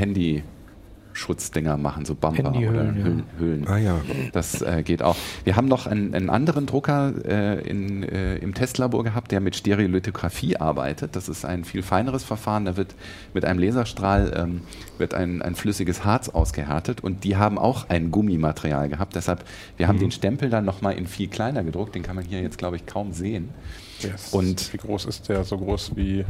[1.12, 2.60] Handy-Schutzdinger machen, so Bumper oder.
[2.60, 3.22] Hüllen.
[3.38, 3.68] Hüllen.
[3.68, 4.00] Ah ja.
[4.32, 5.16] Das äh, geht auch.
[5.44, 9.56] Wir haben noch einen, einen anderen Drucker äh, in, äh, im Testlabor gehabt, der mit
[9.56, 11.16] Stereolithografie arbeitet.
[11.16, 12.64] Das ist ein viel feineres Verfahren.
[12.64, 12.94] Da wird
[13.34, 14.60] mit einem Laserstrahl ähm,
[14.98, 19.14] wird ein, ein flüssiges Harz ausgehärtet und die haben auch ein Gummimaterial gehabt.
[19.14, 19.44] Deshalb,
[19.76, 21.94] wir haben den Stempel dann nochmal in viel kleiner gedruckt.
[21.94, 23.50] Den kann man hier jetzt, glaube ich, kaum sehen.
[24.00, 24.32] Yes.
[24.32, 25.44] Und- wie groß ist der?
[25.44, 26.24] So groß wie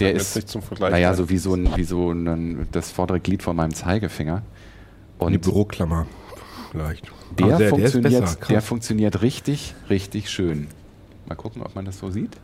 [0.00, 0.90] Der ist, zum Vergleich.
[0.92, 4.42] naja, so wie so, ein, wie so ein, das vordere Glied von meinem Zeigefinger.
[5.18, 6.06] Eine Und Büroklammer.
[6.70, 7.10] Vielleicht.
[7.38, 8.38] Der, Ah, funktioniert, besser.
[8.48, 10.66] der funktioniert richtig, richtig schön.
[11.26, 12.36] Mal gucken, ob man das so sieht.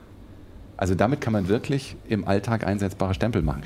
[0.77, 3.63] Also damit kann man wirklich im Alltag einsetzbare Stempel machen.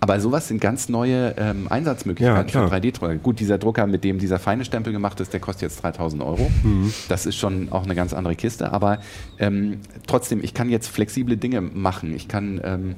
[0.00, 2.80] Aber sowas sind ganz neue ähm, Einsatzmöglichkeiten Ja, für klar.
[2.80, 3.16] 3D-Drucker.
[3.16, 6.50] Gut, dieser Drucker, mit dem dieser feine Stempel gemacht ist, der kostet jetzt 3000 Euro.
[6.62, 6.92] Mhm.
[7.08, 8.72] Das ist schon auch eine ganz andere Kiste.
[8.72, 9.00] Aber
[9.38, 12.14] ähm, trotzdem, ich kann jetzt flexible Dinge machen.
[12.14, 12.94] Ich kann ähm,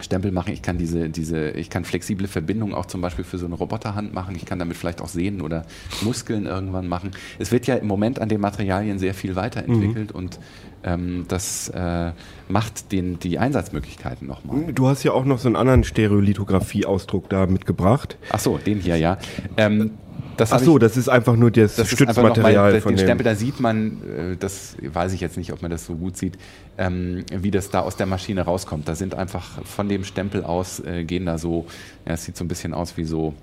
[0.00, 3.46] Stempel machen, ich kann diese, diese, ich kann flexible Verbindungen auch zum Beispiel für so
[3.46, 4.34] eine Roboterhand machen.
[4.36, 5.64] Ich kann damit vielleicht auch Sehnen oder
[6.02, 7.10] Muskeln irgendwann machen.
[7.38, 10.38] Es wird ja im Moment an den Materialien sehr viel weiterentwickelt und
[10.84, 12.12] ähm, das äh,
[12.48, 14.72] macht den, die Einsatzmöglichkeiten nochmal.
[14.72, 18.16] Du hast ja auch noch so einen anderen Stereolithografie-Ausdruck da mitgebracht.
[18.30, 19.18] Ach so, den hier, ja.
[19.56, 19.92] Ähm,
[20.38, 23.04] das Ach so, ich- das ist einfach nur das, das Stützmaterial mal, von den dem.
[23.04, 23.98] Stempel, da sieht man,
[24.32, 26.38] äh, das weiß ich jetzt nicht, ob man das so gut sieht,
[26.78, 28.88] ähm, wie das da aus der Maschine rauskommt.
[28.88, 31.66] Da sind einfach von dem Stempel aus äh, gehen da so,
[32.06, 33.34] ja, es sieht so ein bisschen aus wie so,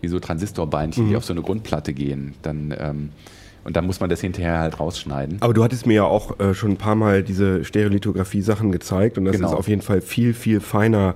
[0.00, 1.08] wie so Transistorbeinchen, Mhm.
[1.10, 2.34] die auf so eine Grundplatte gehen.
[2.42, 3.10] Dann, ähm,
[3.64, 5.38] und dann muss man das hinterher halt rausschneiden.
[5.40, 9.24] Aber du hattest mir ja auch äh, schon ein paar Mal diese Stereolithografie-Sachen gezeigt und
[9.24, 9.48] das Genau.
[9.48, 11.14] ist auf jeden Fall viel, viel feiner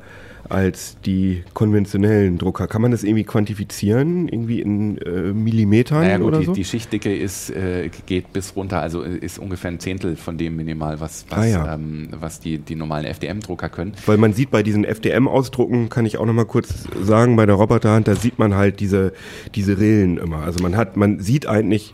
[0.51, 2.69] als die konventionellen Drucker.
[2.69, 4.29] Kann man das irgendwie quantifizieren?
[4.29, 6.53] Irgendwie in äh, Millimetern Naja gut, oder die, so?
[6.55, 11.01] die Schichtdicke ist, äh, geht bis runter, also ist ungefähr ein Zehntel von dem minimal,
[11.01, 11.75] was, was, Ah, ja.
[11.75, 13.93] ähm, was die, die normalen FDM-Drucker können.
[14.07, 17.57] Weil man sieht bei diesen FDM-Ausdrucken, kann ich auch noch mal kurz sagen, bei der
[17.57, 19.13] Roboterhand, da sieht man halt diese,
[19.55, 20.39] diese Rillen immer.
[20.45, 21.93] Also man hat, man sieht eigentlich,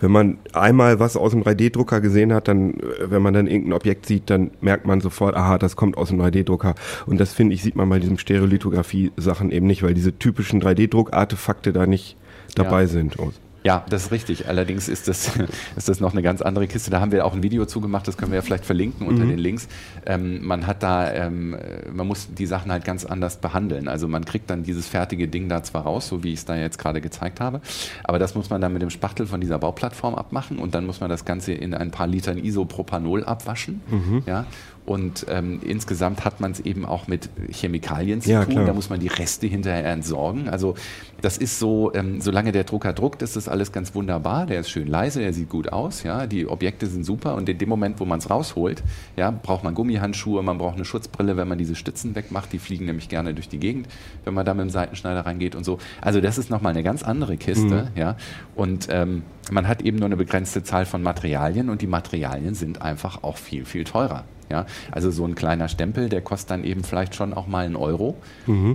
[0.00, 3.72] wenn man einmal was aus dem 3D-Drucker gesehen hat, dann, äh, wenn man dann irgendein
[3.74, 6.74] Objekt sieht, dann merkt man sofort, aha, das kommt aus dem 3D-Drucker.
[7.06, 11.72] Und das finde ich, sieht man bei diesem Stereolithografie-Sachen eben nicht, weil diese typischen 3D-Druck-Artefakte
[11.72, 12.16] da nicht
[12.54, 12.88] dabei Ja.
[12.88, 13.16] sind.
[13.64, 14.46] Ja, das ist richtig.
[14.46, 15.32] Allerdings ist das,
[15.76, 16.90] ist das noch eine ganz andere Kiste.
[16.90, 19.38] Da haben wir auch ein Video zugemacht, das können wir ja vielleicht verlinken unter den
[19.38, 19.68] Links.
[20.04, 23.88] Ähm, man hat da, ähm, äh, man muss die Sachen halt ganz anders behandeln.
[23.88, 26.56] Also man kriegt dann dieses fertige Ding da zwar raus, so wie ich es da
[26.56, 27.62] jetzt gerade gezeigt habe,
[28.04, 31.00] aber das muss man dann mit dem Spachtel von dieser Bauplattform abmachen und dann muss
[31.00, 33.80] man das Ganze in ein paar Litern Isopropanol abwaschen.
[34.26, 34.44] Ja,
[34.86, 38.52] und ähm, insgesamt hat man es eben auch mit Chemikalien zu Ja, tun.
[38.52, 38.66] klar.
[38.66, 40.48] Da muss man die Reste hinterher entsorgen.
[40.50, 40.74] Also
[41.22, 44.44] das ist so, ähm, solange der Drucker druckt, ist das alles ganz wunderbar.
[44.44, 46.26] Der ist schön leise, der sieht gut aus, ja.
[46.26, 48.82] Die Objekte sind super und in dem Moment, wo man es rausholt,
[49.16, 52.52] ja, braucht man Gummihandschuhe, man braucht eine Schutzbrille, wenn man diese Stützen wegmacht.
[52.52, 53.88] Die fliegen nämlich gerne durch die Gegend,
[54.24, 55.78] wenn man da mit dem Seitenschneider reingeht und so.
[56.02, 58.16] Also das ist nochmal eine ganz andere Kiste, ja.
[58.54, 62.82] Und ähm, man hat eben nur eine begrenzte Zahl von Materialien und die Materialien sind
[62.82, 64.24] einfach auch viel, viel teurer.
[64.50, 67.76] Ja, also so ein kleiner Stempel, der kostet dann eben vielleicht schon auch mal einen
[67.76, 68.16] Euro,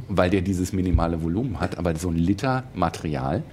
[0.08, 1.78] weil der dieses minimale Volumen hat.
[1.78, 3.44] Aber so ein Liter Material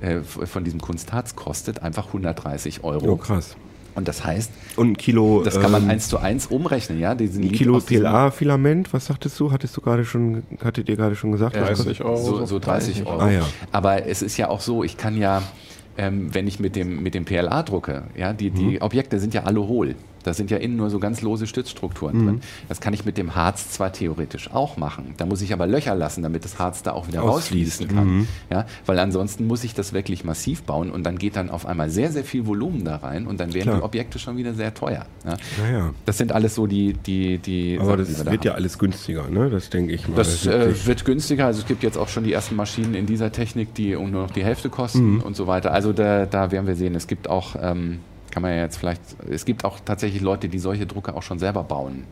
[0.00, 3.12] äh, von diesem Kunstharz kostet einfach 130 Euro.
[3.12, 3.56] Oh, krass.
[3.96, 7.14] Und das heißt, Und ein Kilo, das kann man ähm, eins zu eins umrechnen, ja?
[7.14, 9.52] Diesen ein Kilo PLA-Filament, was sagtest du?
[9.52, 11.54] Hattest du gerade schon, hattet ihr gerade schon gesagt?
[11.56, 12.06] was 30 kostet?
[12.06, 12.16] Euro.
[12.40, 13.20] So, so 30 Euro.
[13.20, 13.42] Ah, ja.
[13.72, 15.42] Aber es ist ja auch so, ich kann ja,
[15.96, 18.54] ähm, wenn ich mit dem, mit dem PLA drucke, ja, die, Mhm.
[18.56, 19.94] die Objekte sind ja alle hohl.
[20.24, 22.26] Da sind ja innen nur so ganz lose Stützstrukturen Mhm.
[22.26, 22.40] drin.
[22.68, 25.14] Das kann ich mit dem Harz zwar theoretisch auch machen.
[25.18, 28.06] Da muss ich aber Löcher lassen, damit das Harz da auch wieder rausfließen kann.
[28.18, 28.28] Mhm.
[28.50, 31.90] Ja, weil ansonsten muss ich das wirklich massiv bauen und dann geht dann auf einmal
[31.90, 33.76] sehr, sehr viel Volumen da rein und dann werden Klar.
[33.76, 35.06] die Objekte schon wieder sehr teuer.
[35.24, 35.36] Ja.
[35.62, 35.90] Naja.
[36.06, 38.46] Das sind alles so die, die, die Aber Sachen, das die wir da wird haben.
[38.48, 39.50] ja alles günstiger, ne?
[39.50, 40.16] Das denke ich mal.
[40.16, 41.46] Das äh, wird günstiger.
[41.46, 44.30] Also es gibt jetzt auch schon die ersten Maschinen in dieser Technik, die nur noch
[44.30, 45.20] die Hälfte kosten Mhm.
[45.20, 45.72] und so weiter.
[45.72, 46.94] Also da, da werden wir sehen.
[46.94, 47.98] Es gibt auch ähm,
[48.34, 51.38] kann man ja jetzt vielleicht, es gibt auch tatsächlich Leute, die solche Drucker auch schon
[51.38, 52.02] selber bauen.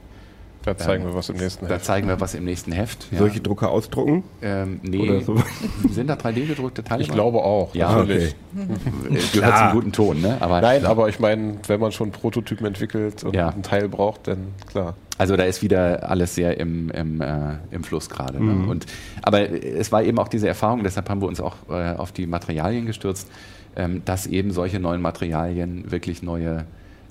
[0.64, 1.85] Da zeigen wir was im nächsten Da Heft.
[1.85, 3.08] zeigen wir was im nächsten Heft.
[3.11, 3.18] ja.
[3.18, 4.22] Solche Drucker ausdrucken?
[4.42, 5.35] ähm, nee, Oder so.
[5.90, 7.02] sind da 3D-gedruckte Teile?
[7.02, 7.74] Ich glaube auch.
[7.74, 8.37] Ja, natürlich.
[8.56, 9.18] okay.
[9.32, 10.37] Gehört zum guten Ton, ne?
[10.38, 13.48] Aber Nein, aber ich meine, wenn man schon Prototypen entwickelt und Ja.
[13.48, 14.94] einen Teil braucht, dann klar.
[15.18, 18.40] Also da ist wieder alles sehr im, im, äh, im Fluss gerade.
[18.42, 18.68] Ne?
[18.70, 18.87] Und,
[19.22, 22.26] aber es war eben auch diese Erfahrung, deshalb haben wir uns auch äh, auf die
[22.28, 23.28] Materialien gestürzt,
[23.76, 26.64] ähm, dass eben solche neuen Materialien wirklich neue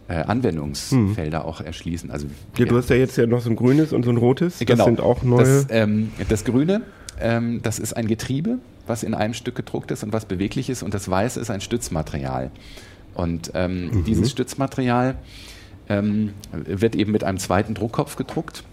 [0.07, 2.11] äh, Anwendungsfelder auch erschließen.
[2.11, 4.59] Also Ja, du hast ja jetzt ja noch so ein grünes und so ein rotes.
[4.59, 4.85] Das Genau.
[4.85, 5.39] sind auch neue.
[5.43, 6.81] Das, ähm, das Grüne,
[7.19, 10.83] ähm, das ist ein Getriebe, was in einem Stück gedruckt ist und was beweglich ist.
[10.83, 12.51] Und das Weiße ist ein Stützmaterial.
[13.13, 14.03] Und ähm, Mhm.
[14.05, 15.15] dieses Stützmaterial
[15.89, 18.63] ähm, wird eben mit einem zweiten Druckkopf gedruckt.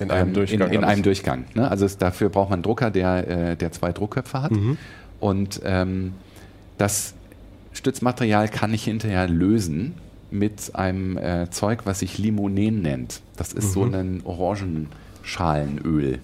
[0.00, 0.68] In einem Ähm, Durchgang.
[0.68, 1.44] In, in einem Durchgang.
[1.54, 1.70] Ne?
[1.70, 4.52] Also es, dafür braucht man einen Drucker, der, äh, der zwei Druckköpfe hat.
[4.52, 4.78] Mhm.
[5.18, 6.12] Und ähm,
[6.80, 7.14] das
[7.72, 9.94] Stützmaterial kann ich hinterher lösen
[10.30, 13.20] mit einem äh, Zeug, was sich Limonen nennt.
[13.36, 13.70] Das ist Mhm.
[13.72, 16.18] so ein Orangenschalenöl.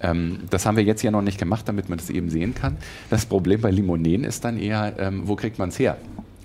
[0.00, 2.76] Ähm, das haben wir jetzt ja noch nicht gemacht, damit man das eben sehen kann.
[3.10, 5.96] Das Problem bei Limonen ist dann eher, ähm, wo kriegt man es her?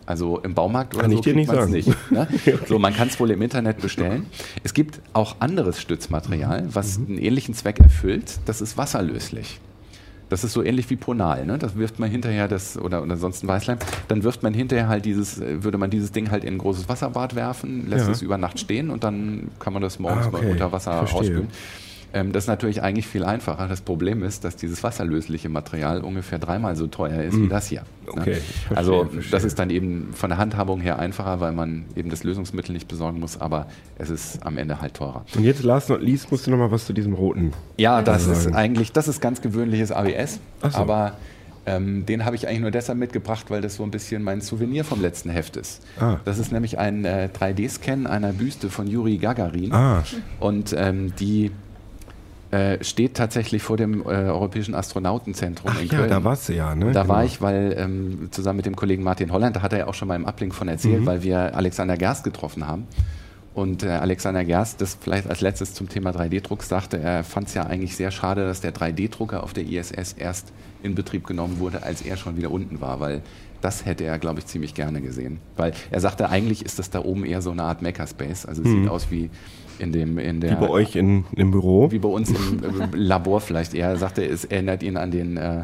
[0.05, 1.71] Also im Baumarkt oder Kann so ich dir kriegt nicht sagen.
[1.71, 2.11] nicht.
[2.11, 2.27] Ne?
[2.67, 4.25] So, man kann es wohl im Internet bestellen.
[4.63, 7.05] Es gibt auch anderes Stützmaterial, was Mhm.
[7.07, 8.39] einen ähnlichen Zweck erfüllt.
[8.45, 9.59] Das ist wasserlöslich.
[10.29, 11.57] Das ist so ähnlich wie Ponal, ne?
[11.57, 13.79] Das wirft man hinterher das oder, oder sonst ein Weißleim.
[14.07, 16.87] Dann wirft man hinterher halt dieses, äh, würde man dieses Ding halt in ein großes
[16.87, 18.11] Wasserbad werfen, lässt Ja.
[18.11, 20.45] es über Nacht stehen und dann kann man das morgens Ah, okay.
[20.45, 21.17] mal unter Wasser Verstehe.
[21.19, 21.47] rausspülen.
[22.11, 23.67] Ähm, das ist natürlich eigentlich viel einfacher.
[23.67, 27.81] Das Problem ist, dass dieses wasserlösliche Material ungefähr dreimal so teuer ist wie das hier.
[27.81, 28.11] ne?
[28.21, 29.31] Okay, verstehe, also verstehe.
[29.31, 32.87] das ist dann eben von der Handhabung her einfacher, weil man eben das Lösungsmittel nicht
[32.87, 33.67] besorgen muss, aber
[33.99, 35.23] es ist am Ende halt teurer.
[35.35, 37.53] und jetzt, last not least, musst du noch mal was zu diesem roten.
[37.77, 38.31] Ja, das Ja.
[38.33, 40.77] ist eigentlich, das ist ganz gewöhnliches ABS, so.
[40.79, 41.13] aber
[41.67, 44.83] ähm, den habe ich eigentlich nur deshalb mitgebracht, weil das so ein bisschen mein Souvenir
[44.83, 45.83] vom letzten Heft ist.
[45.99, 46.17] Ah.
[46.25, 50.03] Das ist nämlich ein äh, 3D-Scan einer Büste von Juri Gagarin Ah,
[50.39, 51.51] und ähm, die
[52.51, 56.09] äh, steht tatsächlich vor dem äh, Europäischen Astronautenzentrum ach in ja, Köln.
[56.09, 56.91] da warst du ja, ne?
[56.91, 57.13] Da Genau.
[57.13, 59.93] war ich, weil ähm, zusammen mit dem Kollegen Martin Holland, da hat er ja auch
[59.93, 60.73] schon mal im Ablink von Mhm.
[60.73, 62.87] erzählt, weil wir Alexander Gerst getroffen haben.
[63.53, 67.55] Und äh, Alexander Gerst, das vielleicht als letztes zum Thema 3D-Druck sagte, er fand es
[67.55, 71.83] ja eigentlich sehr schade, dass der 3D-Drucker auf der ISS erst in Betrieb genommen wurde,
[71.83, 73.21] als er schon wieder unten war, weil
[73.61, 75.39] das hätte er, glaube ich, ziemlich gerne gesehen.
[75.57, 78.45] Weil er sagte, eigentlich ist das da oben eher so eine Art Makerspace.
[78.45, 79.29] Also es sieht aus wie
[79.79, 80.51] in dem in der.
[80.51, 81.91] Wie bei euch in, im Büro.
[81.91, 82.61] wie bei uns im,
[82.93, 83.89] Labor vielleicht eher.
[83.89, 85.63] Er sagte, es erinnert ihn an den, äh,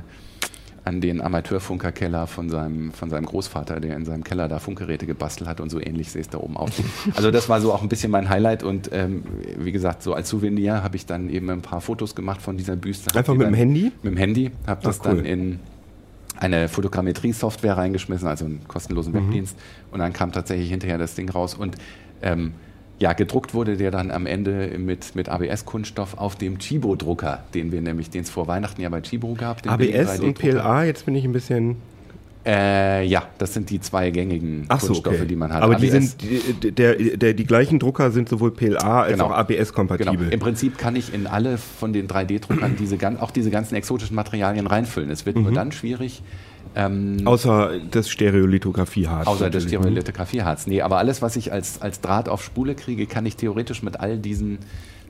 [0.83, 5.49] an den Amateurfunkerkeller von seinem, von seinem Großvater, der in seinem Keller da Funkgeräte gebastelt
[5.49, 6.71] hat und so ähnlich sehe es da oben aus.
[7.15, 9.23] Also das war so auch ein bisschen mein Highlight und ähm,
[9.57, 12.75] wie gesagt, so als Souvenir habe ich dann eben ein paar Fotos gemacht von dieser
[12.75, 13.15] Büste.
[13.17, 13.91] Einfach mit dem Handy?
[14.03, 15.15] Mit dem Handy, habe das Ach, cool.
[15.17, 15.59] dann in
[16.37, 19.17] eine Fotogrammetrie-Software reingeschmissen, also einen kostenlosen Mhm.
[19.17, 19.57] Webdienst.
[19.91, 21.55] Und dann kam tatsächlich hinterher das Ding raus.
[21.55, 21.77] Und
[22.21, 22.51] ähm,
[22.99, 27.81] ja, gedruckt wurde der dann am Ende mit, mit ABS-Kunststoff auf dem Chibo-Drucker, den wir
[27.81, 29.67] nämlich, den es vor Weihnachten ja bei Chibo gab.
[29.67, 30.51] ABS und 3D-Drucker.
[30.61, 31.75] PLA, jetzt bin ich ein bisschen.
[32.45, 35.25] Äh, ja, das sind die zwei gängigen Ach so, Kunststoffe, okay.
[35.25, 35.63] die man hat.
[35.63, 36.21] Aber die ABS sind,
[36.63, 39.25] die, der, der, die gleichen Drucker sind sowohl PLA als Genau.
[39.25, 40.15] auch ABS-kompatibel.
[40.17, 40.29] Genau.
[40.31, 44.67] Im Prinzip kann ich in alle von den 3D-Druckern diese, auch diese ganzen exotischen Materialien
[44.67, 45.09] reinfüllen.
[45.09, 45.25] Es Mhm.
[45.25, 46.21] wird nur dann schwierig,
[46.75, 49.27] ähm, Außer das Stereolithografieharz.
[49.27, 49.79] Außer das natürlich.
[49.79, 50.67] Stereolithografieharz.
[50.67, 53.99] Nee, aber alles, was ich als, als Draht auf Spule kriege, kann ich theoretisch mit
[53.99, 54.59] all diesen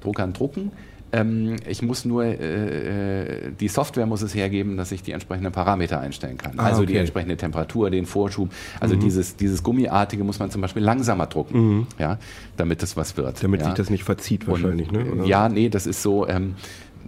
[0.02, 0.72] Druckern drucken.
[1.12, 5.52] Ähm, ich muss nur, äh, äh, die Software muss es hergeben, dass ich die entsprechenden
[5.52, 6.54] Parameter einstellen kann.
[6.58, 6.94] Ah, also die okay.
[6.94, 7.00] Mhm.
[7.00, 8.50] entsprechende Temperatur, den Vorschub.
[8.80, 12.18] Also dieses, dieses Gummiartige muss man zum Beispiel langsamer drucken, ja,
[12.58, 13.44] damit es was wird.
[13.44, 13.68] Damit ja.
[13.68, 15.12] sich das nicht verzieht wahrscheinlich, Und, ne?
[15.12, 15.26] Oder?
[15.26, 16.28] Ja, nee, das ist so.
[16.28, 16.56] Ähm,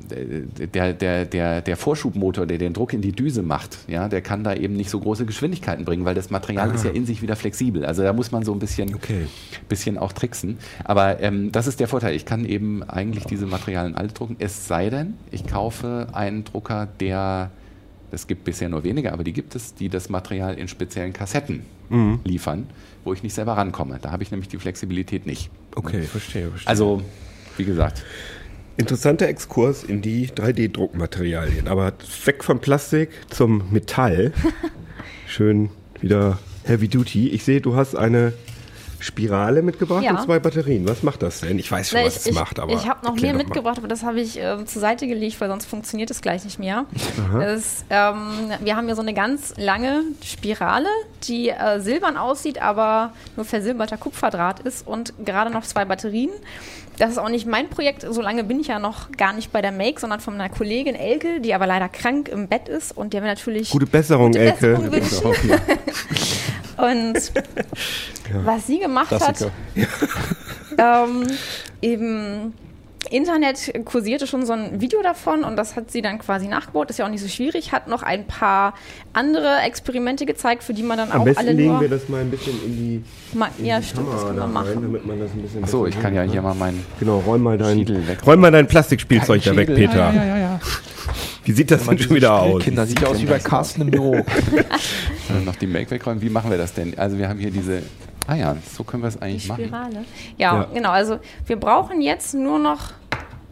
[0.10, 4.44] der, der, der, der Vorschubmotor, der den Druck in die Düse macht, ja, der kann
[4.44, 7.36] da eben nicht so große Geschwindigkeiten bringen, weil das Material ist ja in sich wieder
[7.36, 7.86] flexibel.
[7.86, 8.96] Also da muss man so ein bisschen, Ah.
[8.96, 9.28] Okay.
[9.70, 10.58] bisschen auch tricksen.
[10.84, 12.16] Aber ähm, das ist der Vorteil.
[12.16, 16.88] Ich kann eben eigentlich diese Materialien alle drucken, es sei denn, ich kaufe einen Drucker,
[17.00, 17.52] der,
[18.12, 21.64] es gibt bisher nur wenige, aber die gibt es, die das Material in speziellen Kassetten
[21.90, 22.20] Mhm.
[22.26, 22.68] liefern,
[23.06, 23.98] wo ich nicht selber rankomme.
[24.02, 25.50] Da habe ich nämlich die Flexibilität nicht.
[25.74, 26.68] Okay, verstehe, verstehe.
[26.68, 27.02] Also,
[27.56, 28.04] wie gesagt,
[28.78, 31.68] Interessanter Exkurs in die 3D-Druckmaterialien.
[31.68, 31.94] Aber
[32.26, 34.32] weg vom Plastik zum Metall.
[35.28, 37.30] Schön wieder Heavy Duty.
[37.30, 38.34] Ich sehe, du hast eine
[39.00, 40.12] Spirale mitgebracht Ja.
[40.12, 40.88] und zwei Batterien.
[40.88, 41.60] Was macht das denn?
[41.60, 42.74] Ich weiß schon, Na, was ich es macht, aber.
[42.74, 45.66] ich habe noch mehr mitgebracht, aber das habe ich äh, zur Seite gelegt, weil sonst
[45.66, 46.86] funktioniert es gleich nicht mehr.
[47.42, 50.88] Es, ähm, wir haben hier so eine ganz lange Spirale,
[51.24, 56.32] die äh, silbern aussieht, aber nur versilberter Kupferdraht ist und gerade noch zwei Batterien.
[56.98, 59.62] Das ist auch nicht mein Projekt, so lange bin ich ja noch gar nicht bei
[59.62, 63.14] der Make, sondern von meiner Kollegin Elke, die aber leider krank im Bett ist und
[63.14, 64.80] der wir natürlich Gute Besserung, gute Elke.
[64.90, 65.62] Besserung wünschen.
[66.78, 67.32] Und
[68.46, 69.52] was sie gemacht Klassiker.
[70.78, 71.28] hat, ähm,
[71.82, 72.54] im
[73.12, 76.90] Internet kursierte schon so ein Video davon und das hat sie dann quasi nachgebaut.
[76.90, 77.72] Ist ja auch nicht so schwierig.
[77.72, 78.74] Hat noch ein paar
[79.14, 81.82] andere Experimente gezeigt, für die man dann Am auch besten alle legen nur.
[81.82, 83.04] wir das mal ein bisschen in die,
[83.38, 84.82] Ma in ja, die stimmt, das Kamera können wir da rein, machen.
[84.82, 87.58] damit man das ein bisschen Achso, ich kann ja hier mal meinen Genau, räum mal
[87.58, 87.86] dein,
[88.26, 89.74] räum mal dein Plastikspielzeug da weg.
[89.74, 90.14] Peter.
[90.14, 90.60] Ja, ja, ja.
[91.46, 92.62] Wie sieht das denn schon wieder aus?
[92.62, 94.18] Kinder, sieht ja aus wie bei Carsten im Büro.
[95.46, 96.22] noch die Make wegräumen.
[96.22, 96.98] Wie machen wir das denn?
[96.98, 97.82] Also wir haben hier diese.
[98.28, 99.64] Ah ja, so können wir es Die eigentlich machen.
[99.66, 100.06] Spirale.
[100.38, 100.68] Ja, Ja.
[100.74, 100.90] genau.
[100.90, 102.92] Also wir brauchen jetzt nur noch,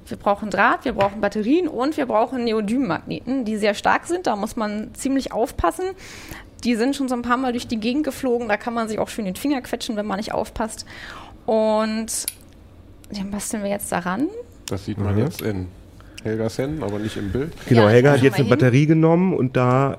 [0.08, 4.28] wir brauchen Draht, wir brauchen Batterien und wir brauchen Neodym-Magneten, die sehr stark sind.
[4.28, 5.86] Da muss man ziemlich aufpassen.
[6.64, 8.48] Die sind schon so ein paar Mal durch die Gegend geflogen.
[8.50, 10.86] Da kann man sich auch schön den Finger quetschen, wenn man nicht aufpasst.
[11.46, 12.08] Und
[13.12, 14.28] den basteln wir jetzt daran.
[14.68, 15.22] Das sieht man Mhm.
[15.22, 15.68] jetzt in
[16.24, 17.54] Helgas Händen, aber nicht im Bild.
[17.68, 18.50] Genau, Ja, Helga hat jetzt eine hin.
[18.50, 19.98] Batterie genommen und da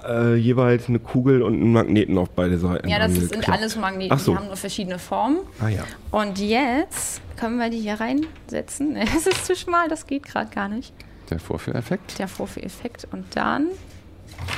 [0.00, 2.88] äh, jeweils eine Kugel und einen Magneten auf beide Seiten.
[2.88, 4.12] Ja, das sind alles Magneten.
[4.12, 4.32] Ach so.
[4.32, 5.38] Die haben nur verschiedene Formen.
[5.60, 5.84] Ah ja.
[6.10, 8.96] Und jetzt können wir die hier reinsetzen.
[9.16, 10.92] Es ist zu schmal, das geht gerade gar nicht.
[11.30, 12.18] Der Vorführeffekt.
[12.18, 13.08] Der Vorführeffekt.
[13.10, 13.68] Und dann.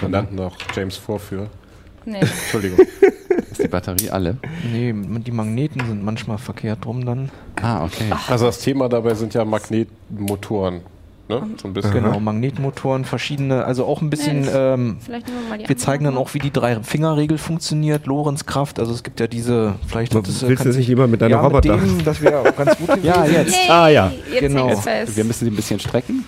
[0.08, 1.48] Nannten noch James Vorführ.
[2.04, 2.18] Nee.
[2.20, 2.78] Entschuldigung.
[3.50, 4.36] Ist die Batterie alle?
[4.72, 7.30] Nee, die Magneten sind manchmal verkehrt drum dann.
[7.60, 8.10] Ah, okay.
[8.28, 10.80] Also das Thema dabei sind ja Magnetmotoren.
[11.26, 11.42] Ne?
[11.56, 11.92] So ein bisschen.
[11.94, 15.68] Genau, Magnetmotoren, verschiedene, also auch ein bisschen, Nee, das- ähm, Vielleicht nehmen wir mal die
[15.68, 20.14] wir zeigen dann auch, wie die Drei-Finger-Regel funktioniert, Lorenzkraft, also es gibt ja diese, vielleicht
[20.14, 21.76] Willst hattest du das nicht lieber mit deiner ja, Roboter?
[21.78, 22.90] Mit dem, das wäre auch ganz gut.
[23.02, 23.54] Ja, jetzt.
[23.56, 24.12] Yay, Ah, ja.
[24.30, 24.68] Jetzt Genau.
[24.76, 25.16] fest.
[25.16, 26.24] Wir müssen sie ein bisschen strecken.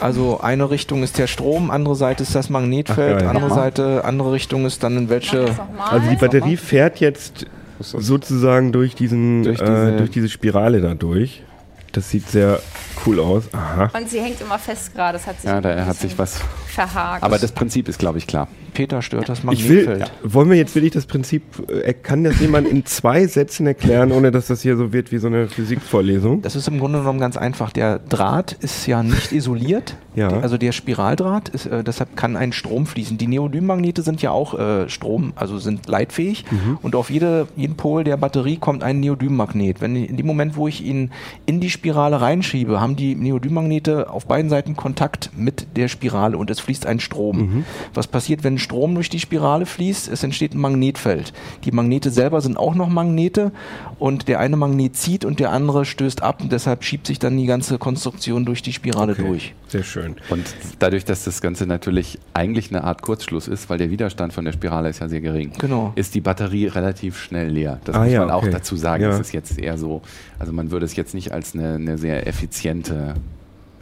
[0.00, 3.54] Also eine Richtung ist der Strom, andere Seite ist das Magnetfeld, Ach, andere Ja.
[3.54, 5.46] Seite, andere Richtung ist dann in welche.
[5.46, 5.56] das.
[5.90, 7.46] Also die Batterie fährt jetzt
[7.78, 11.42] das- sozusagen durch diesen Durch diese, diese- äh, durch diese Spirale da durch.
[11.90, 12.60] Das sieht sehr
[13.06, 13.44] cool aus.
[13.52, 13.90] Aha.
[13.96, 15.18] Und sie hängt immer fest gerade.
[15.18, 16.40] Das hat sich Ja, da hat sich was.
[16.66, 17.22] verhakt.
[17.22, 18.48] Aber das Prinzip ist, glaube ich, klar.
[18.74, 20.12] Peter stört das Ich will, Magnetfeld.
[20.22, 24.30] wollen wir jetzt wirklich das Prinzip, äh, kann das jemand in zwei Sätzen erklären, ohne
[24.30, 26.42] dass das hier so wird wie so eine Physikvorlesung?
[26.42, 27.72] Das ist im Grunde genommen ganz einfach.
[27.72, 29.96] Der Draht ist ja nicht isoliert.
[30.14, 30.28] Ja.
[30.28, 33.18] Also der Spiraldraht, ist, äh, deshalb kann ein Strom fließen.
[33.18, 36.44] Die Neodym-Magnete sind ja auch äh, Strom, also sind leitfähig.
[36.50, 36.78] Mhm.
[36.82, 39.80] Und auf jede, jeden Pol der Batterie kommt ein Neodym-Magnet.
[39.80, 41.10] Wenn in dem Moment, wo ich ihn
[41.46, 46.50] in die Spirale reinschiebe, haben die Neodym-Magnete auf beiden Seiten Kontakt mit der Spirale und
[46.50, 47.38] es fließt ein Strom.
[47.38, 47.64] Mhm.
[47.94, 50.08] Was passiert, wenn Strom durch die Spirale fließt?
[50.08, 51.32] Es entsteht ein Magnetfeld.
[51.64, 53.52] Die Magnete selber sind auch noch Magnete
[53.98, 57.36] und der eine Magnet zieht und der andere stößt ab und deshalb schiebt sich dann
[57.36, 59.54] die ganze Konstruktion durch die Spirale durch.
[59.68, 60.16] Sehr schön.
[60.30, 60.44] Und
[60.78, 64.52] dadurch, dass das Ganze natürlich eigentlich eine Art Kurzschluss ist, weil der Widerstand von der
[64.52, 65.92] Spirale ist ja sehr gering, Genau.
[65.94, 67.78] ist die Batterie relativ schnell leer.
[67.84, 68.50] Das Ah, muss ja, man auch okay.
[68.52, 69.02] dazu sagen.
[69.02, 69.10] Ja.
[69.10, 70.00] Es ist jetzt eher so,
[70.38, 73.37] also man würde es jetzt nicht als eine, eine sehr effiziente To.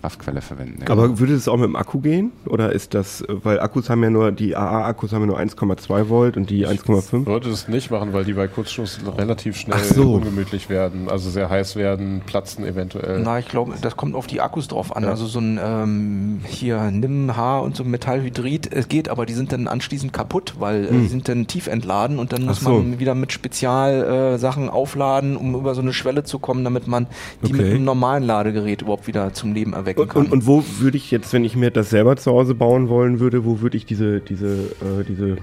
[0.06, 0.84] Kraftquelle verwenden.
[0.88, 2.30] Aber würde es auch mit dem Akku gehen?
[2.46, 6.36] Oder ist das, weil Akkus haben ja nur, die AA-Akkus haben ja nur 1,2 Volt
[6.36, 7.20] und die 1,5?
[7.22, 10.14] Ich würde es nicht machen, weil die bei Kurzschluss relativ schnell so.
[10.14, 13.20] ungemütlich werden, also sehr heiß werden, platzen eventuell.
[13.24, 15.04] Na, ich glaube, das kommt auf die Akkus drauf an.
[15.06, 19.34] Also so ein ähm, hier NIM, H und so ein Metallhydrid, es geht, aber die
[19.34, 22.64] sind dann anschließend kaputt, weil äh, die sind dann tief entladen und dann muss Hm.
[22.66, 22.72] So.
[22.78, 26.86] man wieder mit Spezialsachen äh, Sachen aufladen, um über so eine Schwelle zu kommen, damit
[26.86, 27.06] man
[27.42, 27.74] die mit Okay.
[27.74, 30.22] einem normalen Ladegerät überhaupt wieder zum Leben erwecken Und, kann.
[30.26, 33.20] und, und wo würde ich jetzt, wenn ich mir das selber zu Hause bauen wollen
[33.20, 35.36] würde, wo würde ich diese, diese, äh, diese,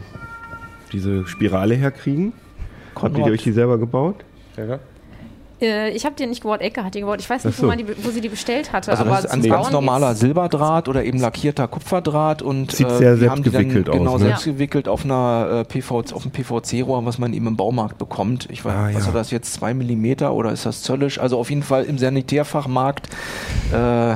[0.91, 2.33] diese Spirale herkriegen?
[2.95, 4.15] Habt ihr Konrad, euch die selber gebaut?
[4.57, 4.79] Ja,
[5.61, 7.19] Äh, ich habe die nicht gebaut, Ecke hat die gebaut.
[7.21, 7.63] Ich weiß nicht, so.
[7.63, 8.91] wo, man die, wo sie die bestellt hatte.
[8.91, 12.97] Also aber das ist ein ganz normaler Silberdraht oder eben lackierter Kupferdraht und Sieht äh,
[12.97, 14.23] sehr wir haben die dann selbstgewickelt aus, genau ne?
[14.25, 18.47] selbst gewickelt auf einer äh, PVC, auf einem PVC-Rohr, was man eben im Baumarkt bekommt.
[18.51, 18.99] Ich weiß, Ah, was ja.
[18.99, 21.17] ist das jetzt zwei Millimeter oder ist das zöllisch?
[21.19, 23.07] Also auf jeden Fall im Sanitärfachmarkt
[23.71, 24.15] äh,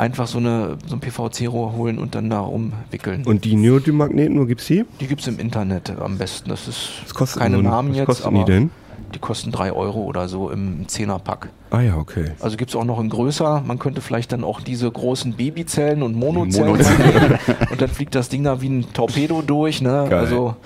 [0.00, 3.24] einfach so eine so ein PVC-Rohr holen und dann da umwickeln.
[3.26, 4.84] Und die Neodym-Magneten, wo gibt's die?
[5.00, 6.48] die gibt's im Internet am besten.
[6.48, 8.70] Das ist Was kosten keine Namen was jetzt, kosten aber die denn?
[9.14, 11.48] die kosten drei Euro oder so im Zehnerpack.
[11.70, 12.32] Ah ja, okay.
[12.40, 13.62] Also gibt's auch noch in größer.
[13.66, 17.38] Man könnte vielleicht dann auch diese großen Babyzellen und Monozellen Monozellen.
[17.70, 19.82] und dann fliegt das Ding da wie ein Torpedo durch.
[19.82, 20.06] Ne?
[20.08, 20.20] Geil.
[20.20, 20.56] Also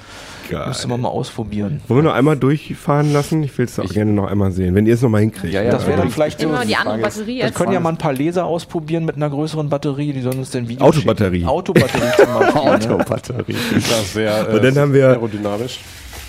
[0.51, 0.69] Geil.
[0.69, 1.81] müsste man mal ausprobieren.
[1.89, 3.43] Wollen wir noch einmal durchfahren lassen?
[3.43, 5.53] Ich will es auch Ich- gerne noch einmal sehen, wenn ihr es noch mal hinkriegt.
[5.55, 6.49] Ja, ja, das wäre dann vielleicht so.
[6.49, 9.69] Immer die andere Batterie Wir können ja mal ein paar Laser ausprobieren mit einer größeren
[9.69, 11.37] Batterie, die sollen uns dann Video Autobatterie.
[11.39, 11.49] schicken.
[11.49, 12.55] Autobatterie zum Beispiel.
[12.63, 12.73] ne?
[12.75, 13.57] Autobatterie.
[13.75, 15.81] das ist sehr äh, Und dann haben wir- aerodynamisch.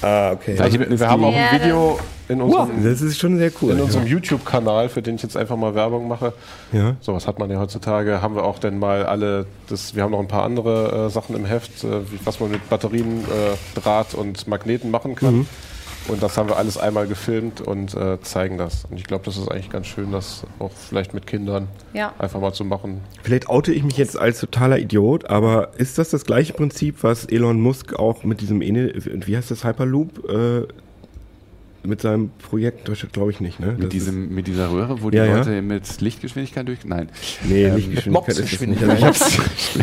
[0.06, 0.56] Ah, okay.
[0.60, 3.72] Also wir, wir haben auch ein Video in unserem, Das ist schon sehr cool.
[3.72, 6.34] in unserem YouTube-Kanal, für den ich jetzt einfach mal Werbung mache.
[6.72, 6.96] ja.
[7.02, 8.22] Sowas hat man ja heutzutage.
[8.22, 11.36] Haben wir auch denn mal alle, das, wir haben noch ein paar andere äh, Sachen
[11.36, 15.48] im Heft, äh, wie, was man mit Batterien, äh, Draht und Magneten machen kann.
[16.08, 18.86] Und das haben wir alles einmal gefilmt und äh, zeigen das.
[18.89, 22.14] Und ich glaube, das ist eigentlich ganz schön, das auch vielleicht mit Kindern Ja.
[22.20, 23.01] einfach mal zu machen.
[23.24, 27.26] Vielleicht oute ich mich jetzt als totaler Idiot, aber ist das das gleiche Prinzip, was
[27.26, 30.68] Elon Musk auch mit diesem, wie heißt das, Hyperloop, äh,
[31.88, 33.74] mit seinem Projekt, glaube ich nicht, ne?
[33.74, 35.38] Das Mit, diesem, mit dieser Röhre, wo die Ja, ja.
[35.38, 36.84] Leute mit Lichtgeschwindigkeit durch.
[36.84, 37.10] Nein.
[37.43, 38.84] nee, ähm, Lichtgeschwindigkeit ist das nicht.
[38.84, 39.06] Also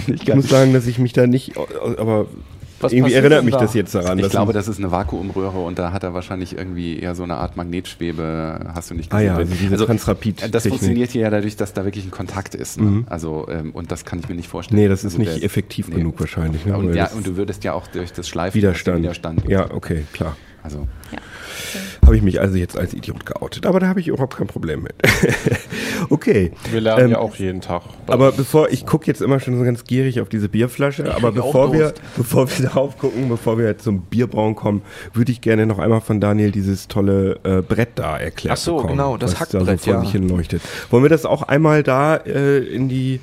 [0.09, 1.57] ich, ich muss sagen, dass ich mich da nicht,
[1.99, 2.27] aber
[2.83, 3.61] Was irgendwie erinnert mich da?
[3.61, 4.19] das jetzt daran.
[4.19, 7.23] Ich dass glaube, das ist eine Vakuumröhre und da hat er wahrscheinlich irgendwie eher so
[7.23, 10.53] eine Art Magnetschwebe, hast du nicht Ah ja, also diese Transrapid-Technik.
[10.53, 12.81] Das funktioniert hier ja dadurch, dass da wirklich ein Kontakt ist.
[12.81, 12.87] Ne?
[12.87, 13.07] Mhm.
[13.09, 14.81] Also, ähm, und das kann ich mir nicht vorstellen.
[14.81, 15.97] Nee, das ist also nicht der- effektiv nee.
[15.97, 16.67] genug wahrscheinlich.
[16.67, 16.77] Ne?
[16.77, 18.99] Und, ja, und du würdest ja auch durch das Schleifen Widerstand.
[18.99, 19.49] Widerstand.
[19.49, 20.37] Ja, okay, klar.
[20.63, 20.87] Also,
[22.13, 24.83] Habe ich mich also jetzt als Idiot geoutet, aber da habe ich überhaupt kein Problem
[24.83, 24.93] mit.
[26.11, 26.53] okay.
[26.71, 27.85] Wir lernen Ähm, ja auch jeden Tag.
[28.07, 31.41] Aber bevor, ich gucke jetzt immer schon so ganz gierig auf diese Bierflasche, aber krieg
[31.41, 34.83] auch bevor wir, bevor wir darauf gucken, bevor wir jetzt zum Bierbrauen kommen,
[35.15, 38.77] würde ich gerne noch einmal von Daniel dieses tolle äh, Brett da erklärt Ach so,
[38.77, 40.01] bekommen, genau, das was Hackbrett, da so vor ja.
[40.01, 40.61] sich hin leuchtet.
[40.91, 43.21] Wollen wir das auch einmal da äh, in die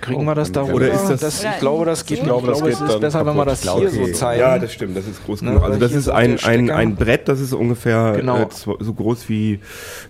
[0.00, 2.64] Kriegen wir das da Oder ist das- ich glaube, das geht, Ich glaube, das es
[2.64, 3.48] geht ist dann besser, wenn wir kaputt.
[3.52, 4.40] das hier glaube, so zeigen.
[4.40, 5.64] Ja, das stimmt, das ist groß Ne, genug.
[5.64, 8.38] Also das ist so ein, ein, ein Brett, das ist ungefähr Genau.
[8.42, 9.60] äh, so groß wie,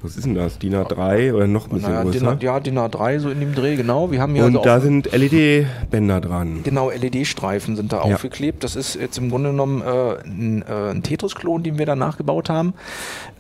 [0.02, 2.34] was ist denn das, DIN A3 oder noch ein bisschen naja, größer.
[2.36, 4.10] DIN, ja, DIN A3 so in dem Dreh, genau.
[4.10, 6.60] Wir haben hier Und also da auch- sind LED-Bänder dran.
[6.64, 8.14] Genau, LED-Streifen sind da Ja.
[8.14, 8.64] aufgeklebt.
[8.64, 12.50] Das ist jetzt im Grunde genommen äh, ein, äh, ein Tetris-Klon, den wir da nachgebaut
[12.50, 12.74] haben.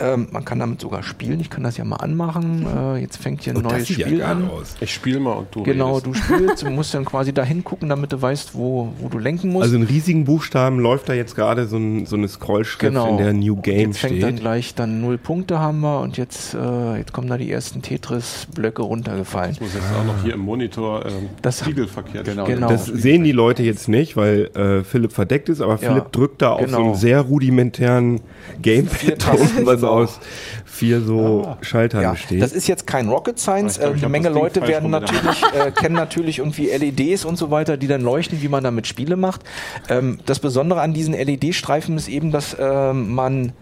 [0.00, 1.40] Ähm, man kann damit sogar spielen.
[1.40, 2.66] Ich kann das ja mal anmachen.
[2.66, 4.48] Äh, jetzt fängt hier ein Oh, das neues sieht Spiel ja an.
[4.50, 4.76] aus.
[4.80, 6.06] Ich spiele mal und du Genau, redest.
[6.06, 9.50] du spielst, du musst dann quasi da hingucken, damit du weißt, wo, wo du lenken
[9.50, 9.64] musst.
[9.64, 13.10] Also in riesigen Buchstaben läuft da jetzt gerade so, ein, so eine Scrollschrift, Genau.
[13.10, 14.40] in der New Game jetzt fängt dann steht.
[14.40, 18.82] gleich dann null Punkte haben wir und jetzt, äh, jetzt kommen da die ersten Tetris-Blöcke
[18.82, 19.52] runtergefallen.
[19.52, 21.04] Ich muss jetzt auch noch hier im Monitor
[21.42, 22.44] Das- spiegelverkehrt Genau.
[22.44, 22.58] stellen.
[22.60, 22.70] Genau.
[22.70, 26.42] Das sehen die Leute jetzt nicht, weil äh, Philipp verdeckt ist, aber Ja, Philipp drückt
[26.42, 26.84] da auf so genau.
[26.86, 28.20] einen sehr rudimentären
[28.62, 30.20] Gamepad, Tasten, was aus
[30.78, 32.40] vier so Schaltern Ja, besteht.
[32.40, 33.78] das ist jetzt kein Rocket Science.
[33.78, 37.76] Glaub, Äh, eine Menge Leute werden natürlich, äh, kennen natürlich irgendwie LEDs und so weiter,
[37.76, 39.42] die dann leuchten, wie man damit Spiele macht.
[39.88, 43.52] Ähm, das Besondere an diesen LED-Streifen ist eben, dass ähm, man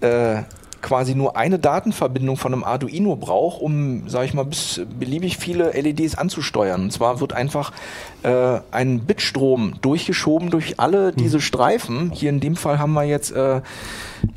[0.00, 0.42] äh,
[0.82, 5.70] quasi nur eine Datenverbindung von einem Arduino braucht, um, sage ich mal, bis beliebig viele
[5.72, 6.82] LEDs anzusteuern.
[6.82, 7.72] Und zwar wird einfach
[8.22, 12.10] äh, ein Bitstrom durchgeschoben durch alle diese Streifen.
[12.12, 13.60] Hier in dem Fall haben wir jetzt äh,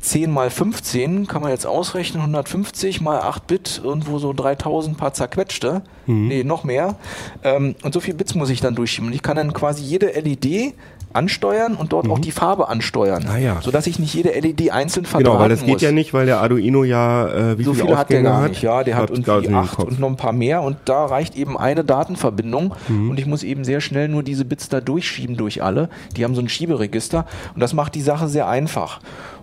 [0.00, 5.12] 10 mal 15, kann man jetzt ausrechnen, 150 mal 8 Bit, irgendwo so 3000 paar
[5.12, 5.82] zerquetschte.
[6.28, 6.96] Nee, noch mehr.
[7.44, 9.08] Ähm, und so viel Bits muss ich dann durchschieben.
[9.08, 10.74] Und ich kann dann quasi jede LED
[11.12, 13.26] ansteuern und dort auch die Farbe ansteuern.
[13.28, 13.60] Ah ja.
[13.60, 15.82] Sodass ich nicht jede LED einzeln verdrahten genau, weil das geht muss.
[15.82, 18.50] ja nicht, weil der Arduino ja äh, wie so viele viele hat der gar hat.
[18.50, 18.62] nicht.
[18.62, 21.58] Ja, der hat gerade irgendwie acht und noch ein paar mehr und da reicht eben
[21.58, 23.10] eine Datenverbindung Mhm.
[23.10, 25.88] und ich muss eben sehr schnell nur diese Bits da durchschieben durch alle.
[26.16, 29.00] Die haben so ein Schieberegister und das macht die Sache sehr einfach.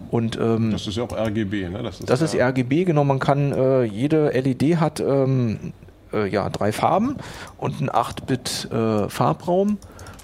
[0.10, 1.84] Und ähm, Das ist ja auch RGB, ne?
[1.84, 3.04] Das ist, das ist RGB, genau.
[3.04, 5.74] Man kann, äh, jede LED hat ähm,
[6.14, 7.18] äh, ja, drei Farben
[7.58, 9.78] und einen 8-Bit äh, Farbraum.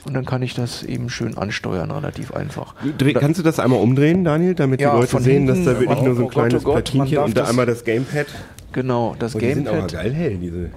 [0.06, 2.76] Und dann kann ich das eben schön ansteuern, relativ einfach.
[2.98, 5.80] Dreh, kannst du das einmal umdrehen, Daniel, damit Ja, die Leute sehen, dass hinten, da
[5.80, 7.84] wirklich oh nur so ein Gott, oh kleines Gott, man Platinchen und da einmal das
[7.86, 8.28] Gamepad?
[8.74, 9.94] Genau, das Oh, die sind aber Gamepad.
[9.94, 10.70] geil hell, diese.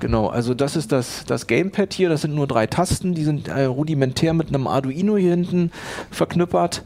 [0.00, 3.48] Genau, also das ist das, das Gamepad hier, das sind nur drei Tasten, die sind
[3.48, 5.70] äh, rudimentär mit einem Arduino hier hinten
[6.10, 6.82] verknüppert.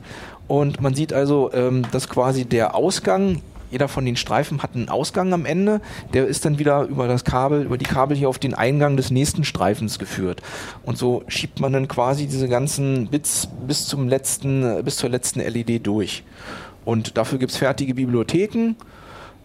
[0.49, 3.41] Und man sieht also, ähm, dass quasi der Ausgang,
[3.71, 5.81] jeder von den Streifen hat einen Ausgang am Ende,
[6.13, 9.11] der ist dann wieder über das Kabel, über die Kabel hier auf den Eingang des
[9.11, 10.43] nächsten Streifens geführt.
[10.85, 15.41] Und so schiebt man dann quasi diese ganzen Bits bis zum letzten, bis zur letzten
[15.41, 16.23] LED durch.
[16.85, 18.77] Und dafür gibt's fertige Bibliotheken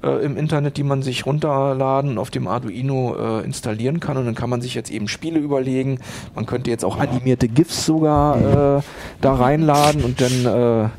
[0.03, 4.17] äh, im Internet, die man sich runterladen und auf dem Arduino äh, installieren kann.
[4.17, 5.99] Und dann kann man sich jetzt eben Spiele überlegen.
[6.36, 8.82] Man könnte jetzt auch animierte GIFs sogar äh,
[9.22, 10.89] da reinladen und dann, äh,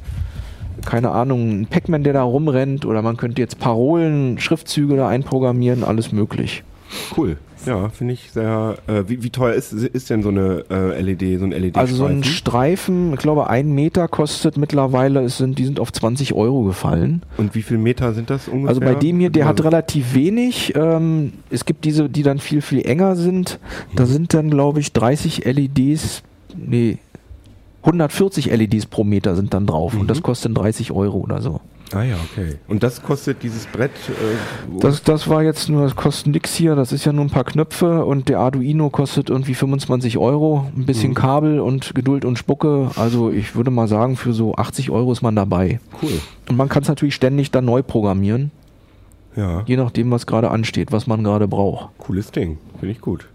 [0.85, 2.85] keine Ahnung, ein Pac-Man, der da rumrennt.
[2.87, 6.63] Oder man könnte jetzt Parolen, Schriftzüge da einprogrammieren, alles möglich.
[7.17, 7.37] Cool.
[7.65, 8.77] Ja, finde ich sehr.
[8.89, 11.77] Äh, wie, wie teuer ist, ist denn so eine äh, LED, so ein LED?
[11.77, 15.93] Also so ein Streifen, ich glaube, ein Meter kostet mittlerweile, es sind, die sind auf
[15.93, 17.23] 20 Euro gefallen.
[17.37, 18.69] Und wie viel Meter sind das ungefähr?
[18.69, 20.75] Also bei dem hier, der hat Also- relativ wenig.
[20.75, 23.61] Ähm, es gibt diese, die dann viel, viel enger sind.
[23.95, 26.25] Da sind dann, glaube ich, 30 LEDs,
[26.57, 26.99] nee,
[27.83, 29.95] 140 LEDs pro Meter sind dann drauf.
[29.95, 31.61] Und das kostet dann 30 Euro oder so.
[31.95, 32.57] Ah ja, okay.
[32.69, 33.91] Und das kostet dieses Brett.
[34.09, 36.75] Äh, Das, das war jetzt nur, das kostet nix hier.
[36.75, 40.71] Das ist ja nur ein paar Knöpfe und der Arduino kostet irgendwie 25 Euro.
[40.75, 42.91] Ein bisschen Kabel und Geduld und Spucke.
[42.97, 45.81] Also ich würde mal sagen, für so 80 Euro ist man dabei.
[46.03, 46.19] cool.
[46.49, 48.53] Und man kann es natürlich ständig dann neu programmieren.
[49.37, 51.89] Ja, Je nachdem, was gerade ansteht, was man gerade braucht.
[51.99, 52.59] cooles Ding.
[52.81, 53.27] Finde ich gut.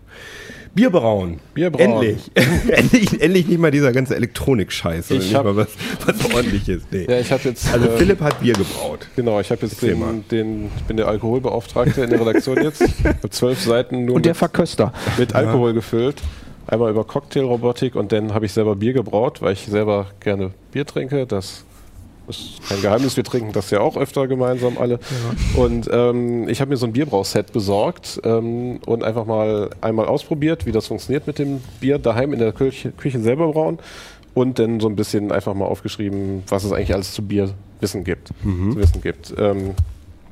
[0.77, 1.39] Bierbrauen.
[1.53, 1.81] Bierbrauen.
[2.03, 2.31] Endlich.
[2.69, 3.21] endlich.
[3.21, 5.67] Endlich nicht mal dieser ganze Elektronik-Scheiß, sondern Ich nicht hab- mal was,
[6.05, 6.83] was ordentliches.
[6.91, 7.05] Nee.
[7.09, 7.71] Ja, ich habe jetzt.
[7.73, 9.07] also äh, Philipp hat Bier gebraut.
[9.15, 10.13] Genau, ich habe jetzt Erzähl mal.
[10.13, 12.81] den, den, ich bin der Alkoholbeauftragte in der Redaktion jetzt.
[12.81, 14.93] Ich habe zwölf Seiten nur Und der mit, Verköster.
[15.17, 16.21] mit Alkohol gefüllt.
[16.67, 20.85] Einmal über Cocktailrobotik und dann habe ich selber Bier gebraut, weil ich selber gerne Bier
[20.85, 21.25] trinke.
[21.25, 21.63] Das
[22.27, 24.99] ist kein Geheimnis, wir trinken das ja auch öfter gemeinsam alle.
[25.55, 30.65] Und ähm, ich habe mir so ein Bierbrauset besorgt ähm, und einfach mal einmal ausprobiert,
[30.65, 33.79] wie das funktioniert mit dem Bier daheim in der Küche, Küche selber brauen.
[34.33, 37.49] Und dann so ein bisschen einfach mal aufgeschrieben, was es eigentlich alles zu Bier
[37.79, 38.29] wissen gibt.
[38.73, 39.33] Zu wissen gibt.
[39.35, 39.73] Ähm,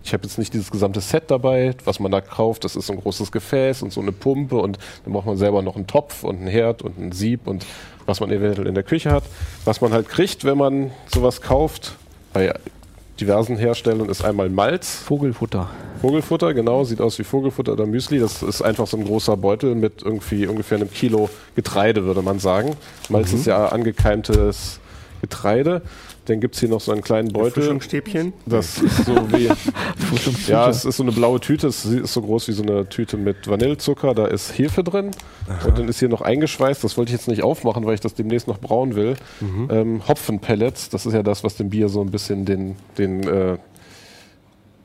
[0.06, 2.64] ich habe jetzt nicht dieses gesamte Set dabei, was man da kauft.
[2.64, 5.64] Das ist so ein großes Gefäß und so eine Pumpe und dann braucht man selber
[5.64, 7.66] noch einen Topf und einen Herd und ein Sieb und
[8.06, 9.24] was man eventuell in der Küche hat.
[9.66, 11.96] Was man halt kriegt, wenn man sowas kauft,
[12.34, 12.54] bei
[13.20, 15.72] diversen Herstellern, ist einmal Malz, Vogelfutter.
[16.02, 18.20] Vogelfutter, genau, sieht aus wie Vogelfutter oder Müsli.
[18.20, 22.38] Das ist einfach so ein großer Beutel mit irgendwie ungefähr einem Kilo Getreide, würde man
[22.38, 22.76] sagen.
[23.10, 24.80] Malz ist ja angekeimtes
[25.22, 25.82] Getreide.
[26.26, 27.64] Dann gibt's hier noch so einen kleinen Beutel.
[27.64, 28.34] Frischungsstäbchen.
[28.46, 29.50] Das ist so wie.
[30.48, 31.68] ja, es ist so eine blaue Tüte.
[31.68, 34.14] Es ist so groß wie so eine Tüte mit Vanillezucker.
[34.14, 35.12] Da ist Hefe drin.
[35.68, 36.84] Und dann ist hier noch eingeschweißt.
[36.84, 39.16] Das wollte ich jetzt nicht aufmachen, weil ich das demnächst noch brauen will.
[39.70, 40.90] Ähm, Hopfenpellets.
[40.90, 43.58] Das ist ja das, was dem Bier so ein bisschen den, den, äh,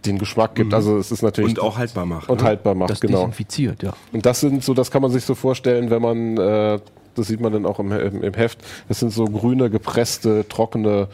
[0.04, 0.74] den Geschmack gibt.
[0.74, 1.50] Also es ist natürlich.
[1.50, 2.28] Und auch haltbar macht.
[2.28, 2.46] und ne?
[2.46, 3.18] haltbar macht, Das genau.
[3.18, 3.92] desinfiziert, ja.
[4.12, 6.78] Und das sind so, das kann man sich so vorstellen, wenn man, äh,
[7.20, 8.58] das sieht man dann auch im, im, im Heft,
[8.88, 11.08] das sind so grüne, gepresste, trockene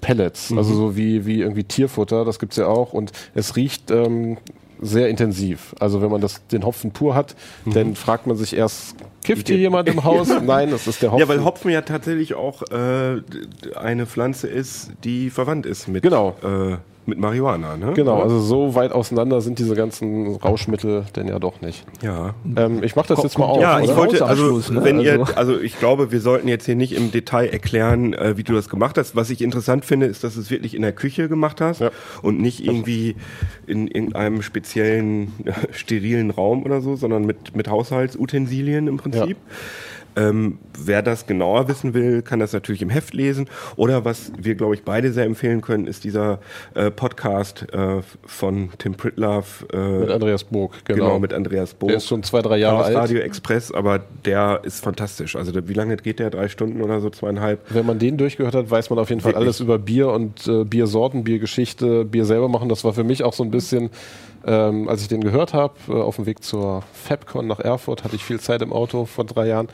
[0.00, 2.92] Pellets, also so wie, wie irgendwie Tierfutter, das gibt's ja auch.
[2.92, 4.36] Und es riecht ähm,
[4.80, 5.74] sehr intensiv.
[5.80, 8.94] Also wenn man das, den Hopfen pur hat, dann fragt man sich erst,
[9.26, 10.28] kifft hier jemand im Haus?
[10.44, 11.20] Nein, das ist der Hopfen.
[11.20, 13.20] Ja, weil Hopfen ja tatsächlich auch äh,
[13.78, 16.36] eine Pflanze ist, die verwandt ist mit, Genau.
[16.42, 16.76] äh,
[17.08, 17.76] mit Marihuana.
[17.76, 17.92] Ne?
[17.94, 21.84] Genau, also so weit auseinander sind diese ganzen Rauschmittel denn ja doch nicht.
[22.02, 22.34] Ja.
[22.56, 23.60] Ähm, ich mache das jetzt mal auf.
[23.60, 23.84] Ja, oder?
[23.84, 24.82] ich wollte, also, ne?
[24.82, 28.36] wenn ihr, Also- also ich glaube, wir sollten jetzt hier nicht im Detail erklären, äh,
[28.36, 29.14] wie du das gemacht hast.
[29.14, 31.90] Was ich interessant finde, ist, dass du es wirklich in der Küche gemacht hast Ja.
[32.22, 33.14] und nicht irgendwie
[33.68, 39.15] in, in einem speziellen äh, sterilen Raum oder so, sondern mit, mit Haushaltsutensilien im Prinzip.
[40.16, 43.48] Ähm, wer das genauer wissen will, kann das natürlich im Heft lesen.
[43.76, 46.40] Oder was wir, glaube ich, beide sehr empfehlen können, ist dieser
[46.74, 49.66] äh, Podcast äh, von Tim Pritlove.
[49.72, 51.04] Äh, Mit Andreas Burg, genau.
[51.04, 51.18] genau.
[51.18, 51.88] mit Andreas Bo.
[51.88, 52.96] Der ist schon zwei, drei Jahre Chaos alt.
[52.96, 55.36] Radio Express, aber der ist fantastisch.
[55.36, 56.30] Also wie lange geht der?
[56.30, 57.60] Drei Stunden oder so, zweieinhalb?
[57.68, 59.46] Wenn man den durchgehört hat, weiß man auf jeden Fall Wirklich?
[59.46, 62.70] alles über Bier und äh, Biersorten, Biergeschichte, Bier selber machen.
[62.70, 63.90] Das war für mich auch so ein bisschen,
[64.46, 68.16] ähm, als ich den gehört habe, äh, auf dem Weg zur FabCon nach Erfurt, hatte
[68.16, 69.68] ich viel Zeit im Auto vor drei Jahren.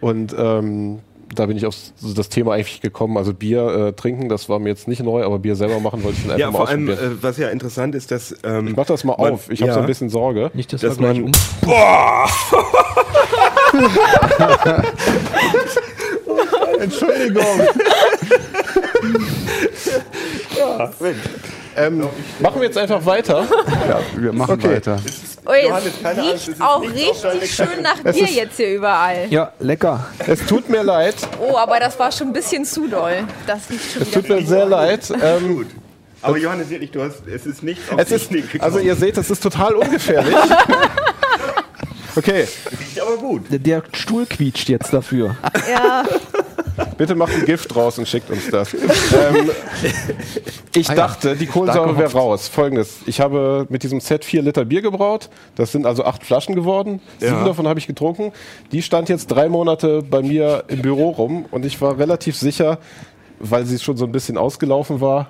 [0.00, 1.00] Und ähm,
[1.34, 3.16] da bin ich auf so das Thema eigentlich gekommen.
[3.18, 6.16] Also Bier äh, trinken, das war mir jetzt nicht neu, aber Bier selber machen wollte
[6.18, 8.34] ich dann einfach Ja, mal vor allem, äh, was ja interessant ist, dass.
[8.44, 9.50] Ähm, ich mach das mal man- auf.
[9.50, 9.74] Ich habe ja.
[9.74, 10.50] so ein bisschen Sorge.
[10.54, 11.32] Nicht, dass, Dass man- um.
[16.80, 17.44] Entschuldigung.
[21.78, 22.08] ähm,
[22.40, 23.46] machen wir jetzt einfach weiter.
[23.88, 24.76] Ja, wir machen Okay.
[24.76, 24.96] weiter.
[25.46, 29.26] Oh, es Johannes, Angst, es riecht ist auch richtig schön nach Bier jetzt hier überall.
[29.30, 30.06] Ja, lecker.
[30.26, 31.14] Es tut mir leid.
[31.40, 33.24] Oh, aber das war schon ein bisschen zu doll.
[33.46, 35.10] Das riecht schon Es tut mir sehr leid.
[35.22, 35.66] Ähm, gut.
[36.20, 39.30] Aber Johannes, wirklich, du hast, es ist nicht auf Es ist, also ihr seht, es
[39.30, 40.34] ist total ungefährlich.
[42.16, 42.48] Okay,
[42.80, 43.42] riecht aber gut.
[43.50, 45.36] Der- Der Stuhl quietscht jetzt dafür.
[45.70, 46.02] Ja,
[46.98, 48.74] bitte macht ein Gift raus und schickt uns das.
[48.74, 49.50] ähm,
[50.74, 52.48] ich Ah ja, dachte, die Kohlensäure wäre raus.
[52.48, 55.30] Folgendes, ich habe mit diesem Set vier Liter Bier gebraut.
[55.54, 57.00] Das sind also acht Flaschen geworden.
[57.18, 57.44] Sieben Ja.
[57.44, 58.32] davon habe ich getrunken.
[58.72, 62.78] Die stand jetzt drei Monate bei mir im Büro rum und ich war relativ sicher,
[63.40, 65.28] weil sie schon so ein bisschen ausgelaufen war.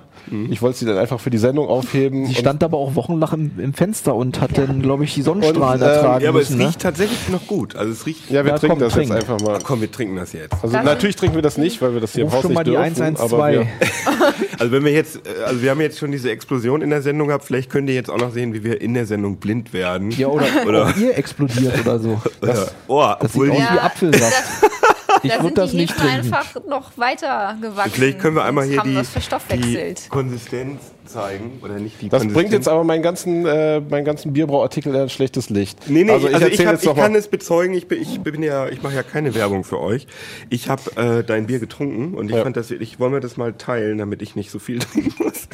[0.49, 2.25] Ich wollte sie dann einfach für die Sendung aufheben.
[2.27, 5.81] Sie stand aber auch wochenlang im, im Fenster und hat dann, glaube ich, die Sonnenstrahlen
[5.81, 6.59] Und, ähm, ertragen Ja, aber es müssen.
[6.61, 6.67] Ne?
[6.67, 7.75] riecht tatsächlich noch gut.
[7.75, 8.29] Also es riecht.
[8.29, 9.09] ja, wir Ja, trinken komm, das trink.
[9.09, 9.59] jetzt einfach mal.
[9.63, 10.53] Komm, wir trinken das jetzt.
[10.61, 12.51] Also Das- natürlich trinken wir das nicht, weil wir das hier im Ruf Haus schon
[12.51, 12.83] nicht mal die dürfen.
[12.83, 13.33] 112.
[13.33, 13.67] Aber wir,
[14.59, 17.27] Also wenn wir jetzt, äh, also wir haben jetzt schon diese Explosion in der Sendung
[17.29, 20.11] gehabt, vielleicht könnt ihr jetzt auch noch sehen, wie wir in der Sendung blind werden.
[20.11, 22.21] Ja, oder, Oder- ihr explodiert oder so.
[22.41, 24.43] Oder, oh, Das sieht obwohl aus die, Ja, wie Apfelsaft.
[25.23, 26.33] Ich da würde sind das die nicht Hefen trinken.
[26.33, 27.91] einfach noch weiter gewachsen.
[27.93, 30.09] vielleicht können wir einmal hier die, das die verstoffwechselt.
[30.09, 31.59] Konsistenz zeigen.
[31.63, 32.33] Oder nicht die das Konsistenz.
[32.33, 35.79] bringt jetzt aber meinen ganzen, äh, meinen ganzen Bierbrauartikel in ein schlechtes Licht.
[35.89, 38.19] Nee, nee, also ich, also ich, hab, jetzt ich kann es bezeugen, ich bin, ich
[38.21, 40.05] bin ja, ich mache ja keine Werbung für euch.
[40.49, 42.43] Ich habe äh, dein Bier getrunken und ich Ja.
[42.43, 45.47] fand das wirklich, wollen wir das mal teilen, damit ich nicht so viel trinken muss.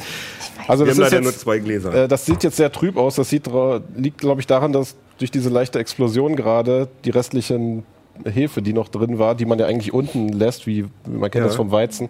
[0.68, 1.94] Also Wir das haben ist leider nur jetzt, zwei Gläser.
[2.04, 3.14] äh, das sieht jetzt sehr trüb aus.
[3.16, 3.48] Das sieht,
[3.96, 7.84] liegt, glaube ich, daran, dass durch diese leichte Explosion gerade die restlichen
[8.24, 11.46] Hefe, die noch drin war, die man ja eigentlich unten lässt, wie man kennt Ja.
[11.48, 12.08] das vom Weizen,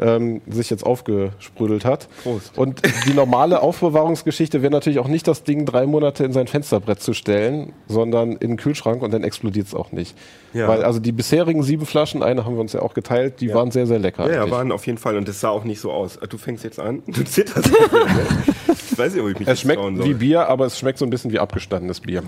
[0.00, 2.08] ähm, sich jetzt aufgesprudelt hat.
[2.22, 2.56] Prost.
[2.56, 7.00] Und die normale Aufbewahrungsgeschichte wäre natürlich auch nicht das Ding drei Monate in sein Fensterbrett
[7.00, 10.16] zu stellen, sondern in den Kühlschrank und dann explodiert es auch nicht.
[10.52, 10.68] Ja.
[10.68, 13.70] Weil also die bisherigen sieben Flaschen, eine haben wir uns ja auch geteilt, die waren
[13.70, 14.26] sehr, sehr lecker.
[14.30, 15.16] Ja, ja, waren auf jeden Fall.
[15.16, 16.18] Und das sah auch nicht so aus.
[16.28, 17.02] Du fängst jetzt an.
[17.06, 17.68] Du zitterst.
[18.90, 20.14] ich weiß nicht, ob ich mich Es schmeckt wie.
[20.14, 22.22] Bier, aber es schmeckt so ein bisschen wie abgestandenes Bier.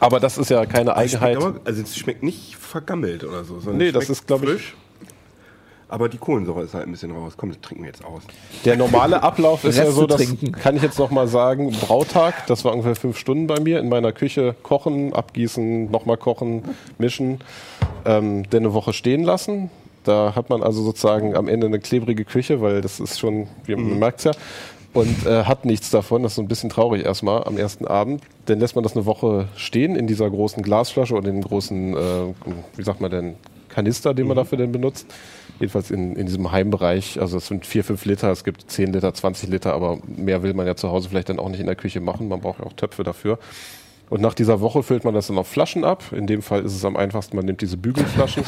[0.00, 1.36] Aber das ist ja keine Es schmeckt Eigenheit.
[1.36, 3.60] aber, also es schmeckt nicht vergammelt oder so.
[3.60, 4.74] sondern Nee, es das ist, glaube ich, frisch.
[5.88, 7.34] Aber die Kohlensäure ist halt ein bisschen raus.
[7.36, 8.22] Komm, das trinken wir jetzt aus.
[8.64, 10.26] Der normale Ablauf ist ja so, das
[10.60, 13.88] kann ich jetzt noch mal sagen, Brautag, das war ungefähr fünf Stunden bei mir in
[13.88, 16.62] meiner Küche kochen, abgießen, nochmal kochen,
[16.98, 17.38] mischen,
[18.06, 19.70] ähm, dann eine Woche stehen lassen.
[20.04, 23.76] Da hat man also sozusagen am Ende eine klebrige Küche, weil das ist schon, wie
[23.76, 24.32] man merkt's ja,
[24.94, 26.22] und äh, hat nichts davon.
[26.22, 28.22] Das ist so ein bisschen traurig erstmal am ersten Abend.
[28.46, 31.96] Dann lässt man das eine Woche stehen in dieser großen Glasflasche oder in dem großen,
[31.96, 31.98] äh,
[32.76, 33.34] wie sagt man denn,
[33.68, 35.06] Kanister, den man dafür denn benutzt.
[35.58, 39.12] Jedenfalls in, in diesem Heimbereich, also es sind vier, fünf Liter, es gibt 10 Liter,
[39.12, 41.76] 20 Liter, aber mehr will man ja zu Hause vielleicht dann auch nicht in der
[41.76, 42.28] Küche machen.
[42.28, 43.38] Man braucht ja auch Töpfe dafür.
[44.10, 46.04] Und nach dieser Woche füllt man das dann auf Flaschen ab.
[46.12, 48.44] In dem Fall ist es am einfachsten, man nimmt diese Bügelflaschen,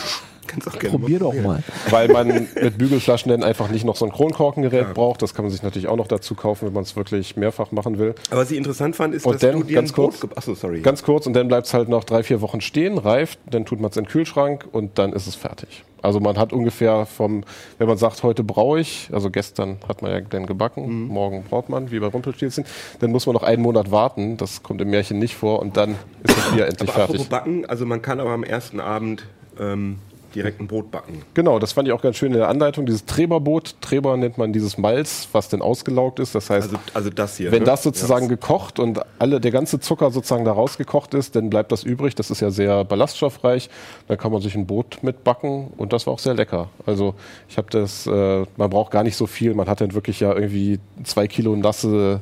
[0.46, 1.62] Kannst auch gerne Probier mal doch mal.
[1.90, 5.22] weil man mit Bügelflaschen dann einfach nicht noch so ein Kronkorkengerät braucht.
[5.22, 7.98] Das kann man sich natürlich auch noch dazu kaufen, wenn man es wirklich mehrfach machen
[7.98, 8.14] will.
[8.30, 10.54] Aber was ich interessant fand, ist, Und dass dann, du dir ganz Brot kurz, Achso,
[10.54, 10.80] sorry.
[10.80, 13.80] Ganz kurz und dann bleibt es halt noch drei, vier Wochen stehen, reift, dann tut
[13.80, 15.84] man es in den Kühlschrank und dann ist es fertig.
[16.02, 17.42] Also man hat ungefähr vom,
[17.78, 21.08] wenn man sagt, heute braue ich, also gestern hat man ja dann gebacken, Mhm.
[21.08, 22.64] morgen braut man, wie bei Rumpelstilzchen,
[23.00, 25.96] dann muss man noch einen Monat warten, das kommt im Märchen nicht vor und dann
[26.22, 27.28] ist das Bier endlich aber fertig.
[27.28, 29.26] backen, also man kann aber am ersten Abend
[29.58, 29.98] ähm,
[30.34, 31.22] direkt ein Brot backen.
[31.34, 34.52] Genau, das fand ich auch ganz schön in der Anleitung, dieses Treberboot, Treber nennt man
[34.52, 37.52] dieses Malz, was denn ausgelaugt ist, das heißt, Also, also das hier.
[37.52, 37.66] Wenn ne?
[37.66, 41.84] das sozusagen gekocht und alle, der ganze Zucker sozusagen da rausgekocht ist, dann bleibt das
[41.84, 42.14] übrig.
[42.14, 43.70] Das ist ja sehr ballaststoffreich.
[44.08, 46.68] Dann kann man sich ein Brot mitbacken und das war auch sehr lecker.
[46.84, 47.14] Also
[47.48, 49.54] ich habe das, äh, man braucht gar nicht so viel.
[49.54, 52.20] Man hat dann wirklich ja irgendwie zwei Kilo nasse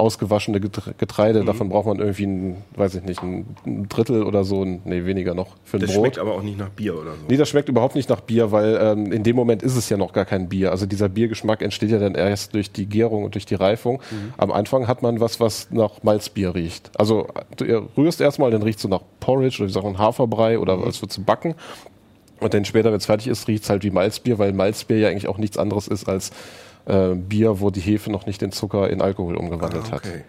[0.00, 1.44] ausgewaschene Getre- Getreide.
[1.44, 3.46] Davon braucht man irgendwie ein, weiß ich nicht, ein
[3.88, 6.00] Drittel oder so, nee, weniger noch für ein Das Brot.
[6.00, 7.18] schmeckt aber auch nicht nach Bier oder so.
[7.28, 9.96] Nee, das schmeckt überhaupt nicht nach Bier, weil ähm, in dem Moment ist es ja
[9.96, 10.70] noch gar kein Bier.
[10.72, 14.00] Also dieser Biergeschmack entsteht ja dann erst durch die Gärung und durch die Reifung.
[14.38, 16.90] Am Anfang hat man was, was nach Malzbier riecht.
[16.98, 20.78] Also du rührst erstmal, dann riecht so nach Porridge oder wie sagt man Haferbrei oder
[20.78, 21.54] als wird zu backen.
[22.40, 25.08] Und dann später, wenn es fertig ist, riecht es halt wie Malzbier, weil Malzbier ja
[25.10, 26.30] eigentlich auch nichts anderes ist als
[26.90, 30.06] äh, Bier, wo die Hefe noch nicht den Zucker in Alkohol umgewandelt Ah, hat.
[30.06, 30.22] okay.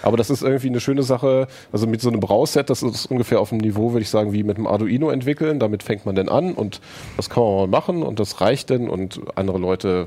[0.00, 1.48] Aber das ist irgendwie eine schöne Sache.
[1.72, 4.44] Also mit so einem Brauset, das ist ungefähr auf dem Niveau, würde ich sagen, wie
[4.44, 5.58] mit einem Arduino entwickeln.
[5.58, 6.80] Damit fängt man dann an und
[7.16, 10.06] das kann man mal machen und das reicht dann und andere Leute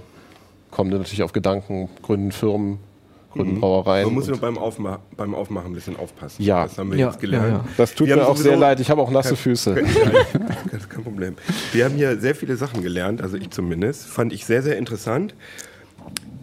[0.72, 2.80] kommen dann natürlich auf Gedanken, gründen Firmen,
[3.34, 4.06] gründen Brauereien.
[4.06, 6.42] Man muss nur beim, Aufma beim Aufmachen ein bisschen aufpassen.
[6.42, 6.64] Ja.
[6.64, 7.48] Das haben wir Ja, jetzt gelernt.
[7.50, 7.66] ja, ja.
[7.76, 8.80] das tut Wir mir auch sehr leid.
[8.80, 9.76] Ich habe auch nasse Füße.
[9.76, 11.36] Das ist kein Problem.
[11.74, 14.08] Wir haben hier sehr viele Sachen gelernt, also ich zumindest.
[14.08, 15.36] Fand ich sehr, sehr interessant.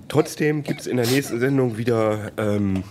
[0.08, 2.82] Trotzdem gibt es in der nächsten Sendung wieder ähm,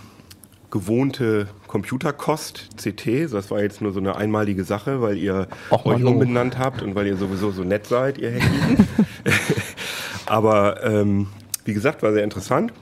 [0.70, 3.32] gewohnte Computerkost, CT.
[3.32, 6.10] Das war jetzt nur so eine einmalige Sache, weil ihr Ach, euch Manu.
[6.10, 8.84] umbenannt habt und weil ihr sowieso so nett seid, ihr Hacky.
[10.26, 11.28] Aber ähm,
[11.64, 12.72] wie gesagt, war sehr interessant.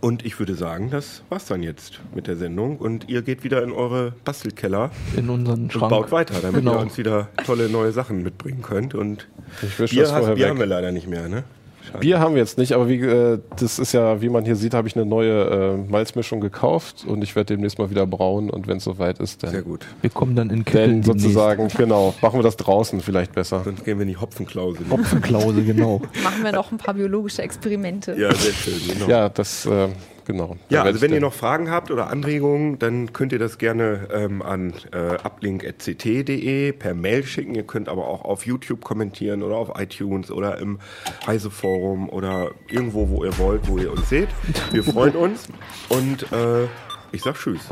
[0.00, 2.78] Und ich würde sagen, das war's dann jetzt mit der Sendung.
[2.78, 5.90] Und ihr geht wieder in eure Bastelkeller In unseren und Schrank.
[5.90, 6.76] baut weiter, damit Genau.
[6.76, 8.94] ihr uns wieder tolle neue Sachen mitbringen könnt.
[8.94, 9.28] Und
[9.62, 11.44] Ich wisch Bier, das hast, Bier haben wir leider nicht mehr, ne?
[11.90, 12.00] Schade.
[12.00, 14.74] Bier haben wir jetzt nicht, aber wie, äh, das ist ja, wie man hier sieht,
[14.74, 18.66] habe ich eine neue äh, Malzmischung gekauft und ich werde demnächst mal wieder brauen und
[18.66, 19.86] wenn es soweit ist, Sehr dann, gut.
[20.00, 23.62] Wir kommen dann in Kitteln dann sozusagen, genau, machen wir das draußen vielleicht besser.
[23.64, 24.86] Sonst gehen wir in die Hopfenklausel.
[24.90, 26.00] Hopfenklause, genau.
[26.22, 28.14] Machen wir noch ein paar biologische Experimente.
[28.18, 28.80] Ja, sehr schön.
[28.92, 29.06] Genau.
[29.08, 29.88] Ja, das, äh,
[30.32, 30.56] genau.
[30.68, 34.42] Ja, also wenn ihr noch Fragen habt oder Anregungen, dann könnt ihr das gerne ähm,
[34.42, 37.54] an äh, uplink.ct.de per Mail schicken.
[37.54, 40.78] Ihr könnt aber auch auf YouTube kommentieren oder auf iTunes oder im
[41.26, 44.28] Reiseforum oder irgendwo, wo ihr wollt, wo ihr uns seht.
[44.72, 45.48] Wir freuen uns
[45.88, 46.64] und äh,
[47.12, 47.62] ich sag Tschüss.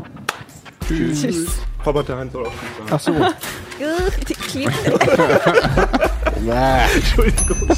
[1.21, 1.59] Tschüss.
[1.85, 2.89] Robert Hahn soll auch Tschüss sagen.
[2.91, 3.13] Ach so.
[4.27, 4.73] Die Kleber-
[6.95, 7.69] Entschuldigung.